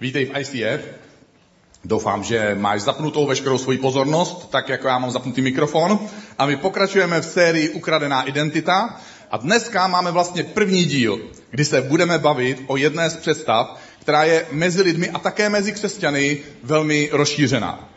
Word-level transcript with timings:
Vítej 0.00 0.24
v 0.26 0.38
ICF. 0.38 0.80
Doufám, 1.84 2.24
že 2.24 2.54
máš 2.54 2.80
zapnutou 2.80 3.26
veškerou 3.26 3.58
svoji 3.58 3.78
pozornost, 3.78 4.50
tak 4.50 4.68
jako 4.68 4.88
já 4.88 4.98
mám 4.98 5.10
zapnutý 5.10 5.40
mikrofon. 5.40 5.98
A 6.38 6.46
my 6.46 6.56
pokračujeme 6.56 7.20
v 7.20 7.24
sérii 7.24 7.68
Ukradená 7.68 8.22
identita. 8.22 9.00
A 9.30 9.36
dneska 9.36 9.86
máme 9.86 10.10
vlastně 10.10 10.44
první 10.44 10.84
díl, 10.84 11.20
kdy 11.50 11.64
se 11.64 11.80
budeme 11.80 12.18
bavit 12.18 12.62
o 12.66 12.76
jedné 12.76 13.10
z 13.10 13.16
představ, 13.16 13.80
která 14.00 14.24
je 14.24 14.46
mezi 14.50 14.82
lidmi 14.82 15.10
a 15.10 15.18
také 15.18 15.48
mezi 15.48 15.72
křesťany 15.72 16.38
velmi 16.62 17.08
rozšířená. 17.12 17.88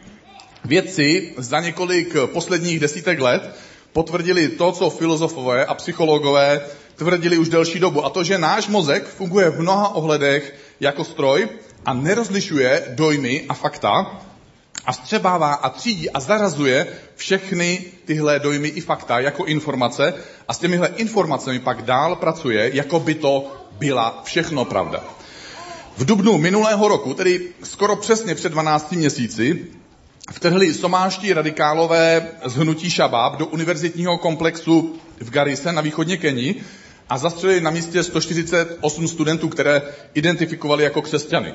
Vědci 0.65 1.33
za 1.37 1.59
několik 1.59 2.15
posledních 2.33 2.79
desítek 2.79 3.19
let 3.19 3.55
potvrdili 3.93 4.47
to, 4.47 4.71
co 4.71 4.89
filozofové 4.89 5.65
a 5.65 5.73
psychologové 5.73 6.61
tvrdili 6.95 7.37
už 7.37 7.49
delší 7.49 7.79
dobu. 7.79 8.05
A 8.05 8.09
to, 8.09 8.23
že 8.23 8.37
náš 8.37 8.67
mozek 8.67 9.07
funguje 9.07 9.49
v 9.49 9.61
mnoha 9.61 9.95
ohledech 9.95 10.55
jako 10.79 11.03
stroj 11.03 11.49
a 11.85 11.93
nerozlišuje 11.93 12.83
dojmy 12.95 13.45
a 13.49 13.53
fakta 13.53 14.21
a 14.85 14.93
střebává 14.93 15.53
a 15.53 15.69
třídí 15.69 16.09
a 16.09 16.19
zarazuje 16.19 16.87
všechny 17.15 17.83
tyhle 18.05 18.39
dojmy 18.39 18.67
i 18.67 18.81
fakta 18.81 19.19
jako 19.19 19.45
informace 19.45 20.13
a 20.47 20.53
s 20.53 20.57
těmihle 20.57 20.87
informacemi 20.87 21.59
pak 21.59 21.81
dál 21.81 22.15
pracuje, 22.15 22.71
jako 22.73 22.99
by 22.99 23.15
to 23.15 23.51
byla 23.79 24.21
všechno 24.23 24.65
pravda. 24.65 25.03
V 25.97 26.05
dubnu 26.05 26.37
minulého 26.37 26.87
roku, 26.87 27.13
tedy 27.13 27.47
skoro 27.63 27.95
přesně 27.95 28.35
před 28.35 28.51
12 28.51 28.91
měsíci, 28.91 29.65
vtrhli 30.31 30.73
somáští 30.73 31.33
radikálové 31.33 32.27
z 32.45 32.55
hnutí 32.55 32.89
Šabab 32.89 33.37
do 33.37 33.45
univerzitního 33.45 34.17
komplexu 34.17 34.95
v 35.19 35.29
Garise 35.29 35.71
na 35.71 35.81
východně 35.81 36.17
Keni 36.17 36.55
a 37.09 37.17
zastřelili 37.17 37.61
na 37.61 37.71
místě 37.71 38.03
148 38.03 39.07
studentů, 39.07 39.49
které 39.49 39.81
identifikovali 40.13 40.83
jako 40.83 41.01
křesťany. 41.01 41.53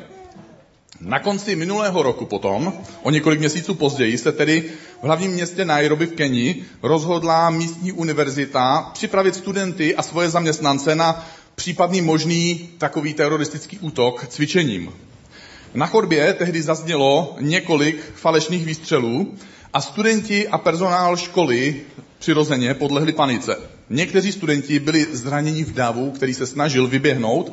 Na 1.01 1.19
konci 1.19 1.57
minulého 1.57 2.03
roku 2.03 2.27
potom, 2.27 2.73
o 3.03 3.11
několik 3.11 3.39
měsíců 3.41 3.75
později, 3.75 4.19
se 4.19 4.33
tedy 4.33 4.65
v 5.03 5.05
hlavním 5.05 5.31
městě 5.31 5.65
Nairobi 5.65 6.07
v 6.07 6.13
Keni 6.13 6.65
rozhodla 6.83 7.51
místní 7.51 7.93
univerzita 7.93 8.91
připravit 8.95 9.35
studenty 9.35 9.97
a 9.97 10.03
svoje 10.03 10.31
zaměstnance 10.31 10.95
na 10.95 11.27
případný 11.55 12.01
možný 12.01 12.69
takový 12.79 13.15
teroristický 13.15 13.79
útok 13.79 14.27
cvičením. 14.29 14.93
Na 15.75 15.87
chodbě 15.87 16.33
tehdy 16.33 16.63
zaznělo 16.63 17.37
několik 17.41 18.13
falešných 18.15 18.67
výstřelů 18.67 19.35
a 19.73 19.81
studenti 19.81 20.49
a 20.49 20.59
personál 20.59 21.17
školy 21.17 21.81
přirozeně 22.19 22.75
podlehli 22.75 23.13
panice. 23.13 23.57
Někteří 23.91 24.33
studenti 24.33 24.79
byli 24.79 25.07
zraněni 25.13 25.65
v 25.65 25.73
davu, 25.73 26.11
který 26.11 26.35
se 26.35 26.47
snažil 26.47 26.87
vyběhnout 26.87 27.53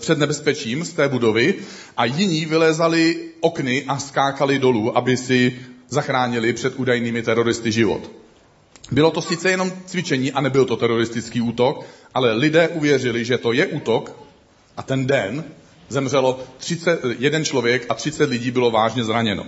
před 0.00 0.18
nebezpečím 0.18 0.84
z 0.84 0.92
té 0.92 1.08
budovy 1.08 1.54
a 1.96 2.04
jiní 2.04 2.46
vylézali 2.46 3.18
okny 3.40 3.84
a 3.88 3.98
skákali 3.98 4.58
dolů, 4.58 4.98
aby 4.98 5.16
si 5.16 5.58
zachránili 5.88 6.52
před 6.52 6.74
údajnými 6.76 7.22
teroristy 7.22 7.72
život. 7.72 8.10
Bylo 8.90 9.10
to 9.10 9.22
sice 9.22 9.50
jenom 9.50 9.72
cvičení 9.86 10.32
a 10.32 10.40
nebyl 10.40 10.64
to 10.64 10.76
teroristický 10.76 11.40
útok, 11.40 11.84
ale 12.14 12.32
lidé 12.32 12.68
uvěřili, 12.68 13.24
že 13.24 13.38
to 13.38 13.52
je 13.52 13.66
útok 13.66 14.16
a 14.76 14.82
ten 14.82 15.06
den 15.06 15.44
zemřelo 15.88 16.40
30, 16.58 17.00
jeden 17.18 17.44
člověk 17.44 17.86
a 17.88 17.94
30 17.94 18.30
lidí 18.30 18.50
bylo 18.50 18.70
vážně 18.70 19.04
zraněno. 19.04 19.46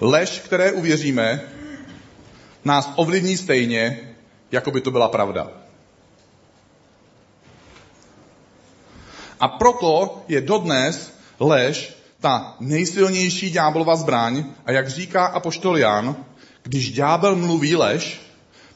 Lež, 0.00 0.38
které 0.44 0.72
uvěříme, 0.72 1.40
nás 2.64 2.90
ovlivní 2.96 3.36
stejně, 3.36 4.00
jako 4.52 4.70
by 4.70 4.80
to 4.80 4.90
byla 4.90 5.08
pravda. 5.08 5.61
A 9.42 9.48
proto 9.48 10.22
je 10.28 10.40
dodnes 10.40 11.12
lež 11.40 11.94
ta 12.20 12.54
nejsilnější 12.60 13.50
ďáblova 13.50 13.96
zbraň 13.96 14.44
a 14.66 14.72
jak 14.72 14.88
říká 14.88 15.26
apoštol 15.26 15.78
Jan, 15.78 16.16
když 16.62 16.92
ďábel 16.92 17.36
mluví 17.36 17.76
lež, 17.76 18.20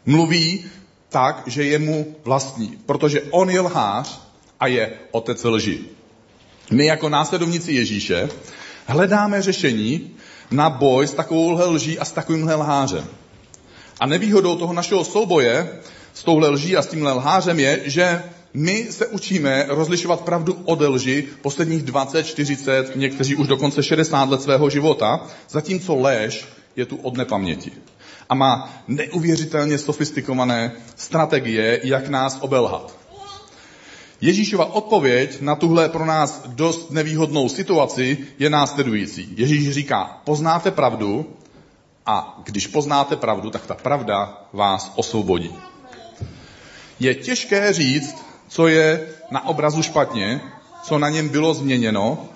mluví 0.07 0.65
tak, 1.09 1.43
že 1.47 1.65
je 1.65 1.79
mu 1.79 2.17
vlastní, 2.25 2.79
protože 2.87 3.23
on 3.31 3.51
je 3.51 3.61
lhář 3.61 4.21
a 4.61 4.67
je 4.67 4.93
otec 5.11 5.45
lži. 5.45 5.85
My 6.71 6.87
jako 6.87 7.09
následovníci 7.09 7.73
Ježíše 7.73 8.29
hledáme 8.87 9.43
řešení 9.43 10.11
na 10.51 10.71
boj 10.71 11.07
s 11.07 11.15
takovouhle 11.15 11.67
lží 11.67 11.99
a 11.99 12.05
s 12.05 12.13
takovýmhle 12.13 12.55
lhářem. 12.55 13.07
A 14.01 14.07
nevýhodou 14.07 14.57
toho 14.57 14.73
našeho 14.73 15.05
souboje 15.05 15.81
s 16.15 16.23
touhle 16.23 16.49
lží 16.49 16.77
a 16.77 16.83
s 16.83 16.87
tímhle 16.87 17.13
lhářem 17.13 17.61
je, 17.61 17.83
že 17.85 18.23
my 18.57 18.87
se 18.91 19.07
učíme 19.07 19.65
rozlišovat 19.69 20.21
pravdu 20.21 20.57
od 20.65 20.81
lži 20.81 21.29
posledních 21.43 21.83
20, 21.83 22.23
40, 22.23 22.97
někteří 22.97 23.37
už 23.37 23.49
dokonce 23.49 23.83
60 23.83 24.29
let 24.29 24.43
svého 24.43 24.71
života, 24.71 25.27
zatímco 25.51 25.95
lež 25.95 26.47
je 26.77 26.87
tu 26.87 26.97
od 26.97 27.17
nepaměti. 27.17 27.73
A 28.29 28.35
má 28.35 28.83
neuvěřitelně 28.89 29.79
sofistikované 29.79 30.73
strategie, 30.97 31.81
jak 31.85 32.09
nás 32.09 32.39
obelhat. 32.41 32.97
Ježíšova 34.21 34.75
odpověď 34.75 35.41
na 35.41 35.55
tuhle 35.55 35.89
pro 35.89 36.07
nás 36.07 36.43
dost 36.47 36.91
nevýhodnou 36.91 37.49
situaci 37.49 38.19
je 38.39 38.51
následující. 38.51 39.29
Ježíš 39.37 39.71
říká, 39.71 40.21
poznáte 40.25 40.71
pravdu 40.71 41.27
a 42.07 42.43
když 42.45 42.67
poznáte 42.67 43.17
pravdu, 43.17 43.51
tak 43.51 43.67
ta 43.67 43.75
pravda 43.75 44.47
vás 44.53 44.93
osvobodí. 44.97 45.55
Je 47.01 47.15
těžké 47.15 47.73
říct, 47.73 48.26
co 48.49 48.69
je 48.69 49.07
na 49.31 49.47
obrazu 49.47 49.83
špatně, 49.83 50.41
co 50.83 50.99
na 50.99 51.09
něm 51.09 51.29
bylo 51.29 51.55
změněno, 51.55 52.29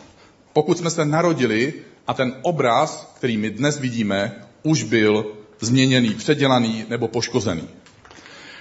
pokud 0.52 0.78
jsme 0.78 0.90
se 0.90 1.04
narodili 1.04 1.74
a 2.06 2.14
ten 2.14 2.34
obraz, 2.42 3.12
který 3.16 3.36
my 3.36 3.50
dnes 3.50 3.78
vidíme, 3.78 4.32
už 4.62 4.82
byl 4.82 5.26
změněný, 5.60 6.14
předělaný 6.14 6.84
nebo 6.88 7.08
poškozený. 7.08 7.68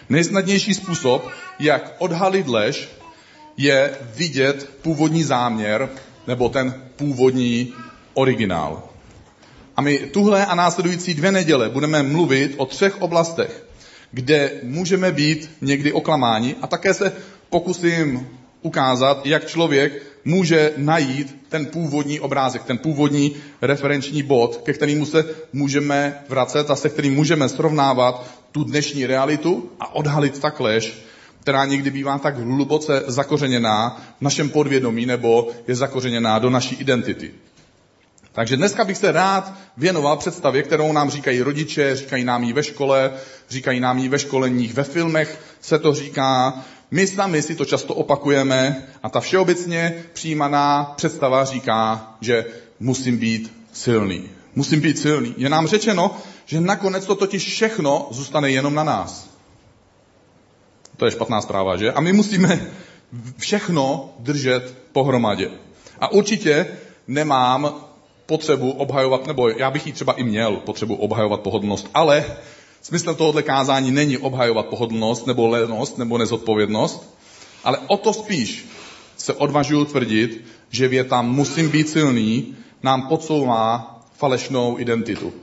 Nejsnadnější 0.09 0.73
způsob, 0.73 1.29
jak 1.59 1.95
odhalit 1.97 2.47
lež, 2.47 2.89
je 3.57 3.97
vidět 4.15 4.69
původní 4.81 5.23
záměr 5.23 5.89
nebo 6.27 6.49
ten 6.49 6.83
původní 6.95 7.73
originál. 8.13 8.83
A 9.75 9.81
my 9.81 9.97
tuhle 9.97 10.45
a 10.45 10.55
následující 10.55 11.13
dvě 11.13 11.31
neděle 11.31 11.69
budeme 11.69 12.03
mluvit 12.03 12.53
o 12.57 12.65
třech 12.65 13.01
oblastech, 13.01 13.65
kde 14.11 14.51
můžeme 14.63 15.11
být 15.11 15.49
někdy 15.61 15.93
oklamáni 15.93 16.55
a 16.61 16.67
také 16.67 16.93
se 16.93 17.13
pokusím 17.49 18.27
ukázat, 18.61 19.25
jak 19.25 19.47
člověk 19.47 20.03
může 20.25 20.71
najít 20.77 21.35
ten 21.49 21.65
původní 21.65 22.19
obrázek, 22.19 22.63
ten 22.63 22.77
původní 22.77 23.35
referenční 23.61 24.23
bod, 24.23 24.61
ke 24.65 24.73
kterému 24.73 25.05
se 25.05 25.25
můžeme 25.53 26.23
vracet 26.29 26.71
a 26.71 26.75
se 26.75 26.89
kterým 26.89 27.15
můžeme 27.15 27.49
srovnávat 27.49 28.27
tu 28.51 28.63
dnešní 28.63 29.05
realitu 29.05 29.69
a 29.79 29.95
odhalit 29.95 30.39
tak 30.39 30.59
lež, 30.59 31.01
která 31.41 31.65
někdy 31.65 31.91
bývá 31.91 32.17
tak 32.17 32.37
hluboce 32.37 33.03
zakořeněná 33.07 34.01
v 34.19 34.21
našem 34.21 34.49
podvědomí 34.49 35.05
nebo 35.05 35.47
je 35.67 35.75
zakořeněná 35.75 36.39
do 36.39 36.49
naší 36.49 36.75
identity. 36.75 37.31
Takže 38.31 38.57
dneska 38.57 38.85
bych 38.85 38.97
se 38.97 39.11
rád 39.11 39.53
věnoval 39.77 40.17
představě, 40.17 40.63
kterou 40.63 40.93
nám 40.93 41.09
říkají 41.09 41.41
rodiče, 41.41 41.95
říkají 41.95 42.23
nám 42.23 42.43
ji 42.43 42.53
ve 42.53 42.63
škole, 42.63 43.11
říkají 43.49 43.79
nám 43.79 43.97
ji 43.97 44.09
ve 44.09 44.19
školeních, 44.19 44.73
ve 44.73 44.83
filmech 44.83 45.39
se 45.61 45.79
to 45.79 45.93
říká, 45.93 46.53
my 46.91 47.07
sami 47.07 47.41
si 47.41 47.55
to 47.55 47.65
často 47.65 47.93
opakujeme 47.93 48.87
a 49.03 49.09
ta 49.09 49.19
všeobecně 49.19 50.03
přijímaná 50.13 50.93
představa 50.95 51.45
říká, 51.45 52.07
že 52.21 52.45
musím 52.79 53.17
být 53.17 53.53
silný. 53.73 54.29
Musím 54.55 54.81
být 54.81 54.99
silný. 54.99 55.33
Je 55.37 55.49
nám 55.49 55.67
řečeno, 55.67 56.17
že 56.45 56.61
nakonec 56.61 57.05
to 57.05 57.15
totiž 57.15 57.45
všechno 57.45 58.07
zůstane 58.11 58.51
jenom 58.51 58.73
na 58.75 58.83
nás. 58.83 59.29
To 60.97 61.05
je 61.05 61.11
špatná 61.11 61.41
zpráva, 61.41 61.77
že? 61.77 61.91
A 61.91 62.01
my 62.01 62.13
musíme 62.13 62.67
všechno 63.37 64.13
držet 64.19 64.77
pohromadě. 64.91 65.51
A 65.99 66.11
určitě 66.11 66.67
nemám 67.07 67.75
potřebu 68.25 68.71
obhajovat, 68.71 69.27
nebo 69.27 69.49
já 69.49 69.71
bych 69.71 69.87
ji 69.87 69.93
třeba 69.93 70.13
i 70.13 70.23
měl 70.23 70.55
potřebu 70.55 70.95
obhajovat 70.95 71.41
pohodlnost, 71.41 71.89
ale 71.93 72.25
smyslem 72.81 73.15
tohohle 73.15 73.43
kázání 73.43 73.91
není 73.91 74.17
obhajovat 74.17 74.65
pohodlnost, 74.65 75.27
nebo 75.27 75.47
lenost, 75.47 75.97
nebo 75.97 76.17
nezodpovědnost, 76.17 77.15
ale 77.63 77.77
o 77.87 77.97
to 77.97 78.13
spíš 78.13 78.65
se 79.17 79.33
odvažuji 79.33 79.85
tvrdit, 79.85 80.45
že 80.69 80.87
věta 80.87 81.21
musím 81.21 81.69
být 81.69 81.89
silný 81.89 82.55
nám 82.83 83.07
podsouvá 83.07 83.95
falešnou 84.13 84.79
identitu. 84.79 85.33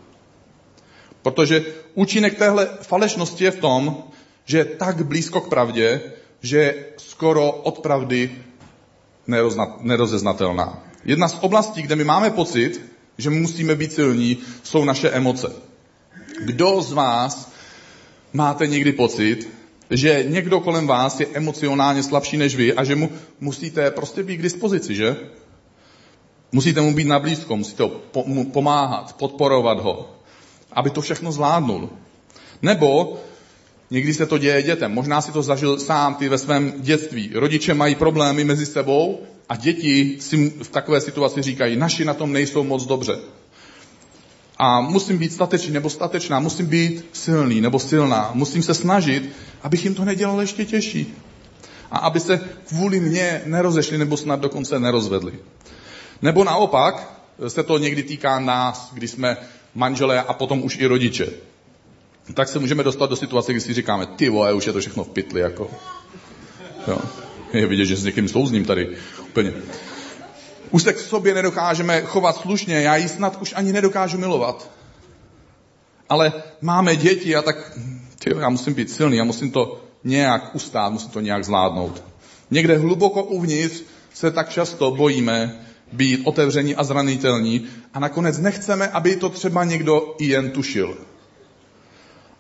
Protože 1.23 1.65
účinek 1.95 2.39
téhle 2.39 2.69
falešnosti 2.83 3.45
je 3.45 3.51
v 3.51 3.61
tom, 3.61 4.05
že 4.45 4.59
je 4.59 4.65
tak 4.65 5.07
blízko 5.07 5.41
k 5.41 5.49
pravdě, 5.49 6.01
že 6.43 6.59
je 6.59 6.85
skoro 6.97 7.53
od 7.53 7.79
pravdy 7.79 8.31
nerozeznatelná. 9.81 10.83
Jedna 11.05 11.29
z 11.29 11.39
oblastí, 11.41 11.83
kde 11.83 11.97
my 11.97 12.05
máme 12.05 12.31
pocit, 12.31 12.81
že 13.19 13.31
musíme 13.31 13.75
být 13.75 13.93
silní, 13.93 14.39
jsou 14.63 14.85
naše 14.85 15.11
emoce. 15.11 15.66
Kdo 16.41 16.83
z 16.83 16.93
vás 16.93 17.53
máte 18.33 18.67
někdy 18.67 18.93
pocit, 18.93 19.49
že 19.91 20.25
někdo 20.29 20.61
kolem 20.61 20.87
vás 20.87 21.21
je 21.21 21.27
emocionálně 21.33 22.03
slabší 22.03 22.37
než 22.37 22.57
vy 22.57 22.75
a 22.75 22.85
že 22.85 22.97
mu 22.97 23.11
musíte 23.41 23.91
prostě 23.91 24.23
být 24.23 24.37
k 24.37 24.43
dispozici, 24.43 24.95
že? 24.95 25.17
Musíte 26.53 26.81
mu 26.81 26.95
být 26.95 27.07
na 27.07 27.19
blízko, 27.19 27.57
musíte 27.57 27.85
mu 28.25 28.51
pomáhat, 28.51 29.17
podporovat 29.17 29.81
ho, 29.81 30.11
aby 30.73 30.91
to 30.91 31.01
všechno 31.01 31.33
zvládnul. 31.33 31.91
Nebo 32.63 33.19
někdy 33.91 34.15
se 34.15 34.27
to 34.27 34.39
děje 34.39 34.63
dětem. 34.63 34.93
Možná 34.93 35.21
si 35.21 35.33
to 35.33 35.43
zažil 35.43 35.79
sám 35.79 36.15
ty 36.15 36.29
ve 36.29 36.39
svém 36.39 36.73
dětství. 36.77 37.31
Rodiče 37.35 37.75
mají 37.75 37.95
problémy 37.95 38.45
mezi 38.45 38.67
sebou 38.67 39.21
a 39.49 39.57
děti 39.57 40.17
si 40.21 40.51
v 40.63 40.69
takové 40.69 41.01
situaci 41.01 41.43
říkají, 41.43 41.77
naši 41.77 42.05
na 42.05 42.15
tom 42.15 42.33
nejsou 42.33 42.65
moc 42.65 42.87
dobře. 42.87 43.19
A 44.59 44.81
musím 44.81 45.19
být 45.19 45.33
statečný 45.33 45.73
nebo 45.73 45.91
statečná, 45.91 46.41
musím 46.41 46.67
být 46.67 47.05
silný 47.13 47.61
nebo 47.61 47.79
silná, 47.79 48.31
musím 48.35 48.63
se 48.63 48.75
snažit, 48.75 49.33
abych 49.63 49.85
jim 49.85 49.95
to 49.95 50.05
nedělal 50.05 50.41
ještě 50.41 50.65
těžší. 50.65 51.15
A 51.91 51.99
aby 51.99 52.21
se 52.21 52.41
kvůli 52.69 53.01
mně 53.01 53.43
nerozešli 53.45 53.99
nebo 53.99 54.17
snad 54.17 54.41
dokonce 54.41 54.81
nerozvedli. 54.81 55.33
Nebo 56.23 56.45
naopak 56.45 57.21
se 57.49 57.63
to 57.63 57.79
někdy 57.79 58.03
týká 58.03 58.41
nás, 58.41 58.91
když 58.93 59.11
jsme 59.11 59.37
manželé 59.75 60.23
a 60.23 60.33
potom 60.33 60.63
už 60.63 60.79
i 60.79 60.87
rodiče. 60.87 61.29
Tak 62.35 62.49
se 62.49 62.59
můžeme 62.59 62.83
dostat 62.83 63.11
do 63.11 63.17
situace, 63.17 63.53
kdy 63.53 63.61
si 63.61 63.75
říkáme, 63.75 64.07
ty 64.07 64.29
vole, 64.29 64.53
už 64.53 64.67
je 64.67 64.73
to 64.73 64.81
všechno 64.81 65.05
v 65.05 65.09
pytli, 65.09 65.41
jako. 65.41 65.71
Jo. 66.89 66.99
Je 67.53 67.67
vidět, 67.67 67.85
že 67.85 67.97
s 67.97 68.05
někým 68.05 68.29
souzním 68.29 68.65
tady 68.65 68.97
úplně. 69.21 69.53
Už 70.71 70.83
se 70.83 70.93
k 70.93 71.01
sobě 71.01 71.35
nedokážeme 71.35 72.03
chovat 72.03 72.37
slušně, 72.37 72.83
já 72.83 72.97
ji 72.97 73.09
snad 73.09 73.39
už 73.43 73.55
ani 73.57 73.73
nedokážu 73.73 74.19
milovat. 74.19 74.71
Ale 76.09 76.33
máme 76.61 76.97
děti 76.97 77.37
a 77.37 77.43
tak, 77.43 77.79
ty, 78.19 78.31
já 78.41 78.49
musím 78.49 78.75
být 78.75 78.91
silný, 78.91 79.17
já 79.17 79.25
musím 79.25 79.51
to 79.51 79.81
nějak 80.05 80.55
ustát, 80.55 80.93
musím 80.93 81.11
to 81.11 81.21
nějak 81.21 81.45
zvládnout. 81.45 82.03
Někde 82.51 82.79
hluboko 82.79 83.23
uvnitř 83.23 83.83
se 84.15 84.31
tak 84.31 84.49
často 84.49 84.91
bojíme 84.91 85.67
být 85.93 86.21
otevření 86.25 86.77
a 86.77 86.85
zranitelní 86.85 87.67
a 87.95 88.01
nakonec 88.01 88.39
nechceme, 88.39 88.89
aby 88.89 89.17
to 89.17 89.29
třeba 89.29 89.65
někdo 89.65 90.15
i 90.19 90.27
jen 90.27 90.51
tušil. 90.51 90.97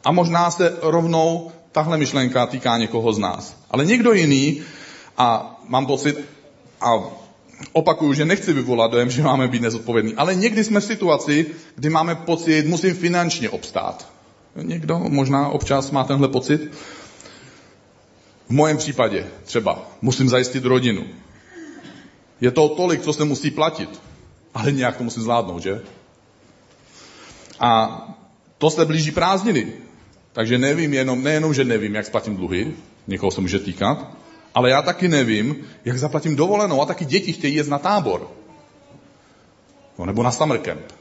A 0.04 0.12
možná 0.12 0.50
se 0.50 0.76
rovnou 0.82 1.50
tahle 1.72 1.98
myšlenka 1.98 2.46
týká 2.46 2.78
někoho 2.78 3.12
z 3.12 3.18
nás. 3.18 3.56
Ale 3.70 3.84
někdo 3.84 4.12
jiný, 4.12 4.62
a 5.18 5.58
mám 5.68 5.86
pocit, 5.86 6.24
a 6.80 6.94
opakuju, 7.72 8.14
že 8.14 8.24
nechci 8.24 8.52
vyvolat 8.52 8.90
dojem, 8.90 9.10
že 9.10 9.22
máme 9.22 9.48
být 9.48 9.62
nezodpovědní, 9.62 10.14
ale 10.14 10.34
někdy 10.34 10.64
jsme 10.64 10.80
v 10.80 10.84
situaci, 10.84 11.46
kdy 11.74 11.90
máme 11.90 12.14
pocit, 12.14 12.66
musím 12.66 12.94
finančně 12.94 13.50
obstát. 13.50 14.12
Někdo 14.62 14.98
možná 14.98 15.48
občas 15.48 15.90
má 15.90 16.04
tenhle 16.04 16.28
pocit. 16.28 16.70
V 18.48 18.50
mojem 18.50 18.76
případě 18.76 19.26
třeba 19.44 19.90
musím 20.02 20.28
zajistit 20.28 20.64
rodinu. 20.64 21.04
Je 22.40 22.50
to 22.50 22.68
tolik, 22.68 23.02
co 23.02 23.12
se 23.12 23.24
musí 23.24 23.50
platit, 23.50 24.00
ale 24.54 24.72
nějak 24.72 24.96
to 24.96 25.04
musím 25.04 25.22
zvládnout, 25.22 25.62
že? 25.62 25.80
A 27.60 28.02
to 28.58 28.70
se 28.70 28.84
blíží 28.84 29.10
prázdniny. 29.10 29.72
Takže 30.32 30.58
nevím 30.58 30.94
jenom, 30.94 31.22
nejenom, 31.22 31.54
že 31.54 31.64
nevím, 31.64 31.94
jak 31.94 32.06
splatím 32.06 32.36
dluhy, 32.36 32.74
někoho 33.06 33.30
se 33.30 33.40
může 33.40 33.58
týkat, 33.58 34.16
ale 34.56 34.70
já 34.70 34.82
taky 34.82 35.08
nevím, 35.08 35.56
jak 35.84 35.98
zaplatím 35.98 36.36
dovolenou 36.36 36.82
a 36.82 36.86
taky 36.86 37.04
děti 37.04 37.32
chtějí 37.32 37.54
jet 37.54 37.68
na 37.68 37.78
tábor. 37.78 38.30
No, 39.98 40.06
nebo 40.06 40.22
na 40.22 40.30
summer 40.30 40.58
camp. 40.58 40.92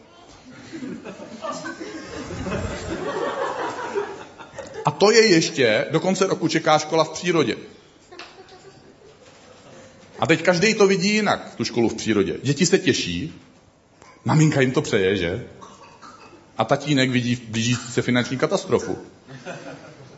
A 4.85 4.91
to 4.91 5.11
je 5.11 5.27
ještě, 5.27 5.85
do 5.91 5.99
konce 5.99 6.27
roku 6.27 6.47
čeká 6.47 6.79
škola 6.79 7.03
v 7.03 7.09
přírodě. 7.09 7.55
A 10.19 10.27
teď 10.27 10.41
každý 10.41 10.73
to 10.73 10.87
vidí 10.87 11.13
jinak, 11.13 11.55
tu 11.55 11.63
školu 11.63 11.89
v 11.89 11.93
přírodě. 11.93 12.37
Děti 12.43 12.65
se 12.65 12.77
těší, 12.77 13.41
maminka 14.25 14.61
jim 14.61 14.71
to 14.71 14.81
přeje, 14.81 15.17
že? 15.17 15.47
A 16.57 16.65
tatínek 16.65 17.09
vidí 17.09 17.35
blížící 17.35 17.91
se 17.91 18.01
finanční 18.01 18.37
katastrofu. 18.37 18.97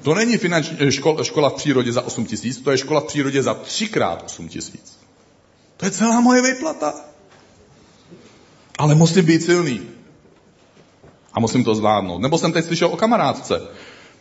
To 0.08 0.16
není 0.16 0.38
finanční, 0.38 0.78
eh, 0.80 0.92
škol, 0.92 1.24
škola 1.24 1.50
v 1.50 1.54
přírodě 1.54 1.92
za 1.92 2.02
8 2.02 2.26
tisíc, 2.26 2.62
to 2.62 2.72
je 2.72 2.78
škola 2.78 3.00
v 3.02 3.04
přírodě 3.04 3.44
za 3.44 3.54
třikrát 3.54 4.24
8 4.26 4.50
tisíc. 4.50 4.98
To 5.78 5.86
je 5.86 5.92
celá 5.92 6.22
moje 6.22 6.42
vyplata. 6.42 6.94
Ale 8.78 8.96
musím 8.96 9.26
být 9.26 9.44
silný. 9.44 9.82
A 11.34 11.40
musím 11.40 11.64
to 11.64 11.76
zvládnout. 11.76 12.20
Nebo 12.20 12.38
jsem 12.38 12.52
teď 12.52 12.66
slyšel 12.66 12.88
o 12.88 12.98
kamarádce, 12.98 13.62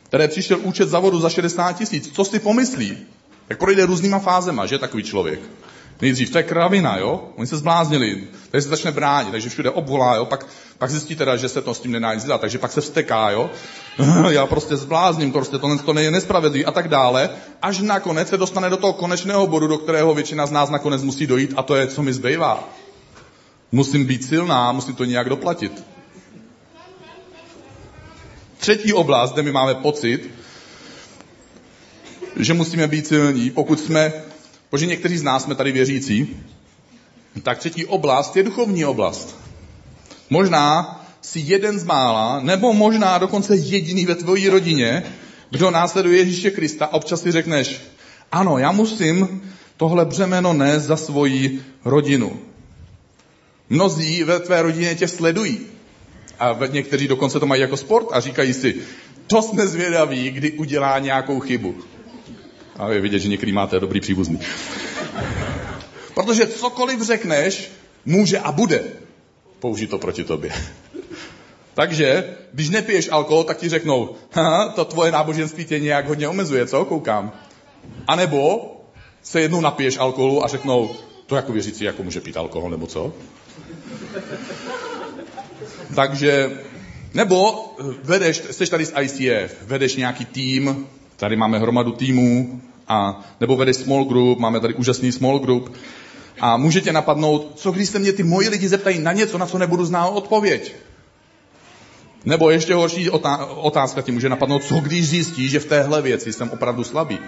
které 0.02 0.28
přišel 0.28 0.58
účet 0.62 0.88
za 0.88 0.98
vodu 0.98 1.20
za 1.20 1.30
60 1.30 1.72
tisíc. 1.72 2.10
Co 2.12 2.24
si 2.24 2.38
pomyslí? 2.38 2.98
Jak 3.48 3.58
projde 3.58 3.86
různýma 3.86 4.18
fázema, 4.18 4.66
že 4.66 4.78
takový 4.78 5.02
člověk? 5.02 5.40
Nejdřív, 6.00 6.30
to 6.30 6.38
je 6.38 6.44
kravina, 6.44 6.98
jo? 6.98 7.28
Oni 7.36 7.46
se 7.46 7.56
zbláznili, 7.56 8.24
takže 8.50 8.62
se 8.62 8.68
začne 8.68 8.90
bránit, 8.90 9.30
takže 9.30 9.48
všude 9.48 9.70
obvolá, 9.70 10.14
jo? 10.14 10.24
Pak, 10.24 10.46
pak 10.78 10.90
zjistí 10.90 11.16
teda, 11.16 11.36
že 11.36 11.48
se 11.48 11.62
to 11.62 11.74
s 11.74 11.80
tím 11.80 11.92
nedá 11.92 12.14
nic 12.14 12.24
dělat, 12.24 12.40
takže 12.40 12.58
pak 12.58 12.72
se 12.72 12.80
vsteká, 12.80 13.30
jo? 13.30 13.50
Já 14.30 14.46
prostě 14.46 14.76
zblázním, 14.76 15.32
prostě 15.32 15.58
to, 15.58 15.78
to 15.78 15.98
je 15.98 16.10
nespravedlivý 16.10 16.64
a 16.64 16.72
tak 16.72 16.88
dále, 16.88 17.30
až 17.62 17.78
nakonec 17.78 18.28
se 18.28 18.36
dostane 18.36 18.70
do 18.70 18.76
toho 18.76 18.92
konečného 18.92 19.46
bodu, 19.46 19.66
do 19.66 19.78
kterého 19.78 20.14
většina 20.14 20.46
z 20.46 20.50
nás 20.50 20.70
nakonec 20.70 21.02
musí 21.02 21.26
dojít 21.26 21.54
a 21.56 21.62
to 21.62 21.74
je, 21.74 21.86
co 21.86 22.02
mi 22.02 22.12
zbývá. 22.12 22.68
Musím 23.72 24.06
být 24.06 24.24
silná, 24.24 24.72
musím 24.72 24.94
to 24.94 25.04
nějak 25.04 25.28
doplatit. 25.28 25.84
Třetí 28.58 28.92
oblast, 28.92 29.32
kde 29.32 29.42
my 29.42 29.52
máme 29.52 29.74
pocit, 29.74 30.30
že 32.36 32.54
musíme 32.54 32.86
být 32.86 33.06
silní, 33.06 33.50
pokud 33.50 33.80
jsme 33.80 34.12
protože 34.76 34.86
někteří 34.86 35.18
z 35.18 35.22
nás 35.22 35.42
jsme 35.42 35.54
tady 35.54 35.72
věřící, 35.72 36.36
tak 37.42 37.58
třetí 37.58 37.84
oblast 37.84 38.36
je 38.36 38.42
duchovní 38.42 38.84
oblast. 38.84 39.36
Možná 40.30 41.00
si 41.20 41.40
jeden 41.44 41.78
z 41.78 41.84
mála, 41.84 42.40
nebo 42.40 42.72
možná 42.72 43.18
dokonce 43.18 43.56
jediný 43.56 44.06
ve 44.06 44.14
tvojí 44.14 44.48
rodině, 44.48 45.02
kdo 45.50 45.70
následuje 45.70 46.18
Ježíše 46.18 46.50
Krista 46.50 46.92
občas 46.92 47.22
si 47.22 47.32
řekneš, 47.32 47.80
ano, 48.32 48.58
já 48.58 48.72
musím 48.72 49.42
tohle 49.76 50.04
břemeno 50.04 50.52
nést 50.52 50.82
za 50.82 50.96
svoji 50.96 51.62
rodinu. 51.84 52.36
Mnozí 53.68 54.24
ve 54.24 54.40
tvé 54.40 54.62
rodině 54.62 54.94
tě 54.94 55.08
sledují. 55.08 55.60
A 56.38 56.58
někteří 56.70 57.08
dokonce 57.08 57.40
to 57.40 57.46
mají 57.46 57.60
jako 57.60 57.76
sport 57.76 58.06
a 58.12 58.20
říkají 58.20 58.52
si, 58.52 58.74
to 59.26 59.42
jsme 59.42 59.66
zvědaví, 59.66 60.30
kdy 60.30 60.52
udělá 60.52 60.98
nějakou 60.98 61.40
chybu. 61.40 61.74
A 62.78 62.92
je 62.92 63.00
vidět, 63.00 63.18
že 63.18 63.28
někdy 63.28 63.52
máte 63.52 63.80
dobrý 63.80 64.00
příbuzný. 64.00 64.40
Protože 66.14 66.46
cokoliv 66.46 67.02
řekneš, 67.02 67.70
může 68.04 68.38
a 68.38 68.52
bude 68.52 68.84
použít 69.60 69.90
to 69.90 69.98
proti 69.98 70.24
tobě. 70.24 70.52
Takže, 71.74 72.36
když 72.52 72.70
nepiješ 72.70 73.08
alkohol, 73.10 73.44
tak 73.44 73.58
ti 73.58 73.68
řeknou, 73.68 74.14
to 74.74 74.84
tvoje 74.84 75.12
náboženství 75.12 75.64
tě 75.64 75.80
nějak 75.80 76.08
hodně 76.08 76.28
omezuje, 76.28 76.66
co? 76.66 76.84
Koukám. 76.84 77.32
A 78.06 78.16
nebo 78.16 78.72
se 79.22 79.40
jednou 79.40 79.60
napiješ 79.60 79.98
alkoholu 79.98 80.44
a 80.44 80.48
řeknou, 80.48 80.96
to 81.26 81.36
jako 81.36 81.52
věřící, 81.52 81.84
jako 81.84 82.02
může 82.02 82.20
pít 82.20 82.36
alkohol, 82.36 82.70
nebo 82.70 82.86
co? 82.86 83.12
Takže, 85.94 86.50
nebo 87.14 87.64
vedeš, 88.02 88.42
jsi 88.50 88.66
tady 88.66 88.84
z 88.86 88.92
ICF, 89.00 89.62
vedeš 89.62 89.96
nějaký 89.96 90.24
tým, 90.24 90.86
Tady 91.16 91.36
máme 91.36 91.58
hromadu 91.58 91.92
týmů, 91.92 92.60
a, 92.88 93.20
nebo 93.40 93.56
vedeš 93.56 93.76
small 93.76 94.04
group, 94.04 94.38
máme 94.38 94.60
tady 94.60 94.74
úžasný 94.74 95.12
small 95.12 95.38
group. 95.38 95.76
A 96.40 96.56
může 96.56 96.80
tě 96.80 96.92
napadnout, 96.92 97.52
co 97.54 97.70
když 97.70 97.88
se 97.88 97.98
mě 97.98 98.12
ty 98.12 98.22
moji 98.22 98.48
lidi 98.48 98.68
zeptají 98.68 98.98
na 98.98 99.12
něco, 99.12 99.38
na 99.38 99.46
co 99.46 99.58
nebudu 99.58 99.84
znát 99.84 100.08
odpověď. 100.08 100.74
Nebo 102.24 102.50
ještě 102.50 102.74
horší 102.74 103.10
otázka 103.56 104.02
ti 104.02 104.12
může 104.12 104.28
napadnout, 104.28 104.64
co 104.64 104.74
když 104.80 105.08
zjistí, 105.08 105.48
že 105.48 105.60
v 105.60 105.64
téhle 105.64 106.02
věci 106.02 106.32
jsem 106.32 106.50
opravdu 106.50 106.84
slabý. 106.84 107.18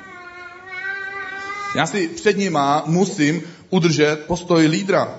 Já 1.77 1.87
si 1.87 2.09
před 2.09 2.38
nima 2.38 2.83
musím 2.87 3.43
udržet 3.71 4.25
postoj 4.27 4.67
lídra, 4.67 5.19